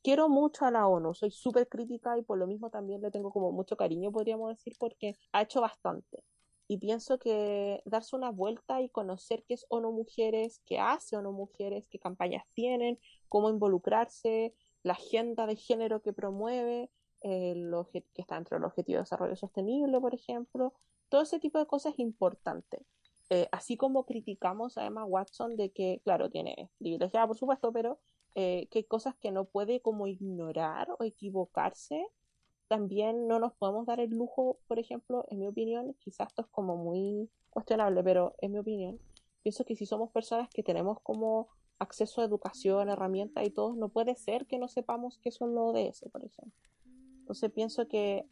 [0.03, 3.31] quiero mucho a la ONU, soy súper crítica y por lo mismo también le tengo
[3.31, 6.23] como mucho cariño, podríamos decir, porque ha hecho bastante.
[6.71, 11.31] Y pienso que darse una vuelta y conocer qué es ONU Mujeres, qué hace ONU
[11.31, 18.35] Mujeres, qué campañas tienen, cómo involucrarse, la agenda de género que promueve, el que está
[18.35, 20.73] dentro del objetivo de desarrollo sostenible, por ejemplo.
[21.09, 22.85] Todo ese tipo de cosas es importante.
[23.29, 27.99] Eh, así como criticamos a Emma Watson de que, claro, tiene privilegiada, por supuesto, pero
[28.35, 32.07] eh, que hay cosas que no puede como ignorar o equivocarse,
[32.67, 36.47] también no nos podemos dar el lujo, por ejemplo, en mi opinión, quizás esto es
[36.47, 38.99] como muy cuestionable, pero en mi opinión,
[39.43, 41.49] pienso que si somos personas que tenemos como
[41.79, 45.75] acceso a educación, herramientas y todo, no puede ser que no sepamos qué son los
[45.75, 46.69] ODS, por ejemplo.
[47.19, 48.25] Entonces pienso que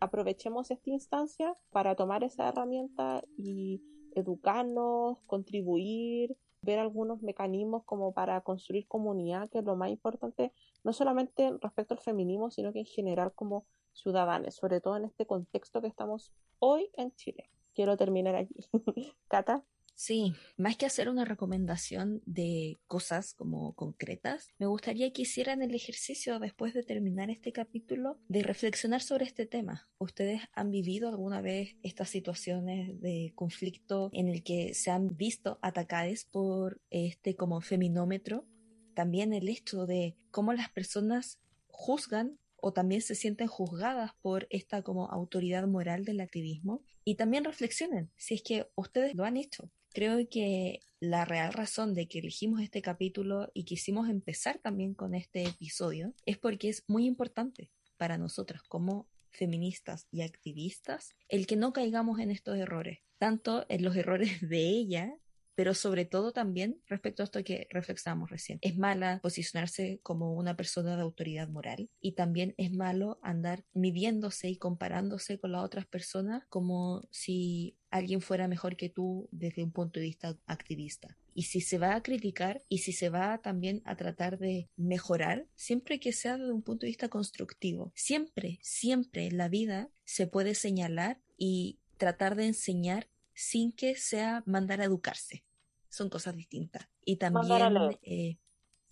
[0.00, 3.82] aprovechemos esta instancia para tomar esa herramienta y
[4.14, 10.52] educarnos, contribuir, ver algunos mecanismos como para construir comunidad, que es lo más importante,
[10.84, 15.26] no solamente respecto al feminismo, sino que en general como ciudadanos, sobre todo en este
[15.26, 17.50] contexto que estamos hoy en Chile.
[17.74, 18.54] Quiero terminar aquí.
[19.28, 19.64] Cata.
[20.02, 25.74] Sí, más que hacer una recomendación de cosas como concretas, me gustaría que hicieran el
[25.74, 29.90] ejercicio después de terminar este capítulo de reflexionar sobre este tema.
[29.98, 35.58] ¿Ustedes han vivido alguna vez estas situaciones de conflicto en el que se han visto
[35.60, 38.46] atacadas por este como feminómetro?
[38.94, 44.80] También el hecho de cómo las personas juzgan o también se sienten juzgadas por esta
[44.80, 49.70] como autoridad moral del activismo y también reflexionen si es que ustedes lo han hecho
[49.92, 55.14] Creo que la real razón de que elegimos este capítulo y quisimos empezar también con
[55.14, 61.56] este episodio es porque es muy importante para nosotras como feministas y activistas el que
[61.56, 65.16] no caigamos en estos errores, tanto en los errores de ella
[65.60, 68.58] pero sobre todo también respecto a esto que reflexionamos recién.
[68.62, 74.48] Es mala posicionarse como una persona de autoridad moral y también es malo andar midiéndose
[74.48, 79.72] y comparándose con las otras personas como si alguien fuera mejor que tú desde un
[79.72, 81.16] punto de vista activista.
[81.34, 85.46] Y si se va a criticar y si se va también a tratar de mejorar,
[85.54, 87.92] siempre que sea desde un punto de vista constructivo.
[87.94, 94.42] Siempre, siempre en la vida se puede señalar y tratar de enseñar sin que sea
[94.46, 95.44] mandar a educarse
[95.90, 96.88] son cosas distintas.
[97.04, 98.38] Y también, eh,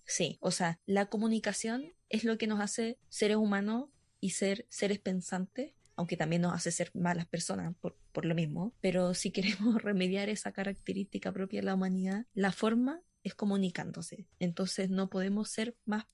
[0.05, 3.89] sí, o sea, la comunicación es lo que nos hace seres humanos
[4.21, 8.73] y ser seres pensantes, aunque también nos hace ser malas personas por, por lo mismo.
[8.81, 14.29] Pero si queremos remediar esa característica propia de la humanidad, la forma es comunicándose.
[14.39, 16.05] Entonces no podemos ser más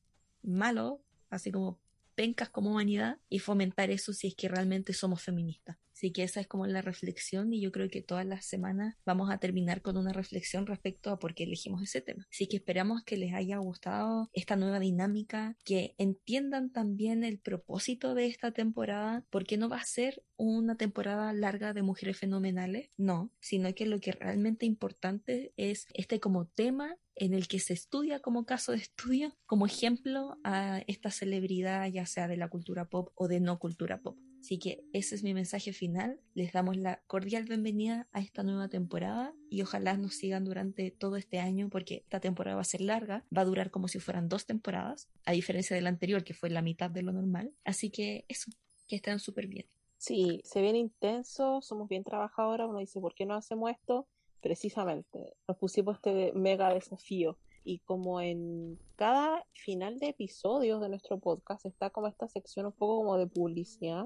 [0.42, 1.78] malos, así como
[2.14, 5.76] pencas como humanidad, y fomentar eso si es que realmente somos feministas.
[6.04, 9.30] Así que esa es como la reflexión y yo creo que todas las semanas vamos
[9.30, 12.26] a terminar con una reflexión respecto a por qué elegimos ese tema.
[12.30, 18.14] Así que esperamos que les haya gustado esta nueva dinámica, que entiendan también el propósito
[18.14, 23.32] de esta temporada, porque no va a ser una temporada larga de mujeres fenomenales, no,
[23.40, 28.20] sino que lo que realmente importante es este como tema en el que se estudia
[28.20, 33.10] como caso de estudio, como ejemplo a esta celebridad, ya sea de la cultura pop
[33.14, 34.18] o de no cultura pop.
[34.44, 36.20] Así que ese es mi mensaje final.
[36.34, 41.16] Les damos la cordial bienvenida a esta nueva temporada y ojalá nos sigan durante todo
[41.16, 44.28] este año porque esta temporada va a ser larga, va a durar como si fueran
[44.28, 47.54] dos temporadas, a diferencia de la anterior que fue la mitad de lo normal.
[47.64, 48.50] Así que eso,
[48.86, 49.64] que estén súper bien.
[49.96, 54.06] Sí, se viene intenso, somos bien trabajadoras, uno dice, ¿por qué no hacemos esto?
[54.42, 61.18] Precisamente, nos pusimos este mega desafío y como en cada final de episodios de nuestro
[61.18, 64.04] podcast está como esta sección un poco como de publicidad,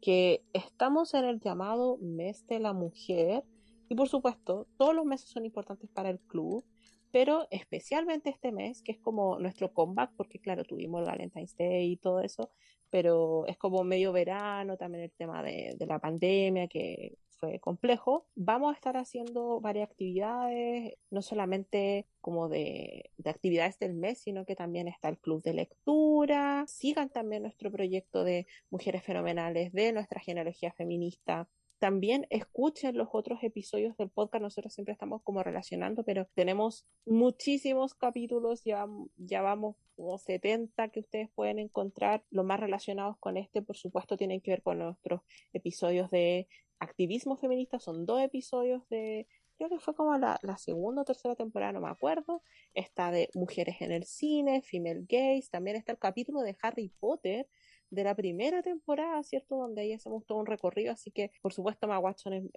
[0.00, 3.44] que estamos en el llamado mes de la mujer.
[3.88, 6.64] Y por supuesto todos los meses son importantes para el club,
[7.12, 11.92] pero especialmente este mes que es como nuestro comeback porque claro tuvimos el Valentine's Day
[11.92, 12.50] y todo eso,
[12.90, 17.16] pero es como medio verano también el tema de, de la pandemia que
[17.60, 18.26] complejo.
[18.34, 24.44] Vamos a estar haciendo varias actividades, no solamente como de, de, actividades del mes, sino
[24.44, 26.64] que también está el club de lectura.
[26.66, 31.48] Sigan también nuestro proyecto de mujeres fenomenales de nuestra genealogía feminista
[31.82, 34.40] también escuchen los otros episodios del podcast.
[34.40, 38.86] Nosotros siempre estamos como relacionando, pero tenemos muchísimos capítulos, ya,
[39.16, 42.22] ya vamos como 70 que ustedes pueden encontrar.
[42.30, 45.22] Los más relacionados con este, por supuesto, tienen que ver con nuestros
[45.52, 46.46] episodios de
[46.82, 47.78] activismo feminista.
[47.78, 49.26] Son dos episodios de,
[49.56, 52.42] creo que fue como la, segunda o tercera temporada, no me acuerdo.
[52.74, 55.50] Está de mujeres en el cine, female gays.
[55.50, 57.48] También está el capítulo de Harry Potter
[57.90, 59.56] de la primera temporada, ¿cierto?
[59.56, 62.50] Donde ahí hacemos todo un recorrido, así que por supuesto Ma Watson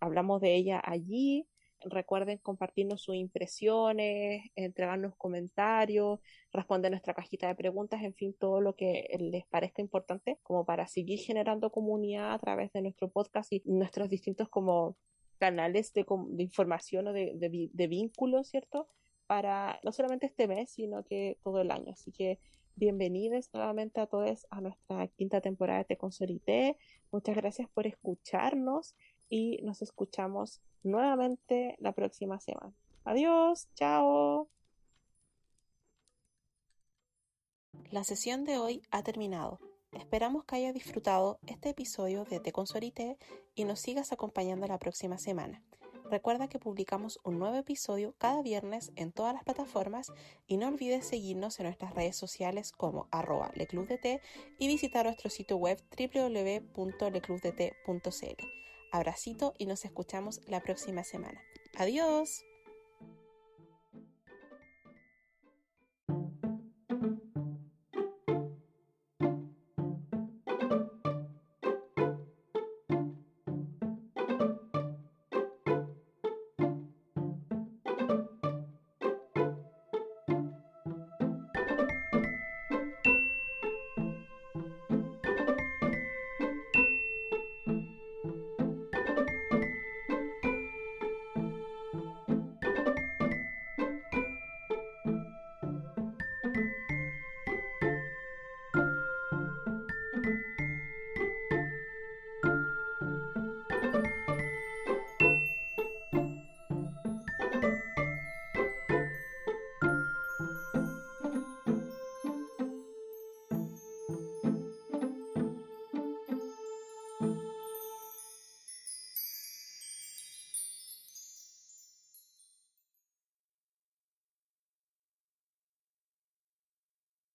[0.00, 1.46] hablamos de ella allí.
[1.84, 6.20] Recuerden compartirnos sus impresiones, entregarnos comentarios,
[6.52, 10.86] responder nuestra cajita de preguntas, en fin, todo lo que les parezca importante como para
[10.86, 14.96] seguir generando comunidad a través de nuestro podcast y nuestros distintos como
[15.38, 16.04] canales de,
[16.38, 18.88] información o de, de, de vínculos, ¿cierto?
[19.26, 21.92] Para no solamente este mes, sino que todo el año.
[21.92, 22.38] Así que
[22.74, 26.78] Bienvenidos nuevamente a todos a nuestra quinta temporada de Te Consolité.
[27.10, 28.94] Muchas gracias por escucharnos
[29.32, 32.74] y nos escuchamos nuevamente la próxima semana.
[33.04, 34.50] Adiós, chao.
[37.90, 39.58] La sesión de hoy ha terminado.
[39.92, 43.16] Esperamos que hayas disfrutado este episodio de Te Consolité
[43.54, 45.62] y nos sigas acompañando la próxima semana.
[46.10, 50.12] Recuerda que publicamos un nuevo episodio cada viernes en todas las plataformas
[50.46, 54.20] y no olvides seguirnos en nuestras redes sociales como arroba leclubdt
[54.58, 58.62] y visitar nuestro sitio web www.leclubdt.cl.
[58.92, 61.42] Abracito y nos escuchamos la próxima semana.
[61.76, 62.44] Adiós.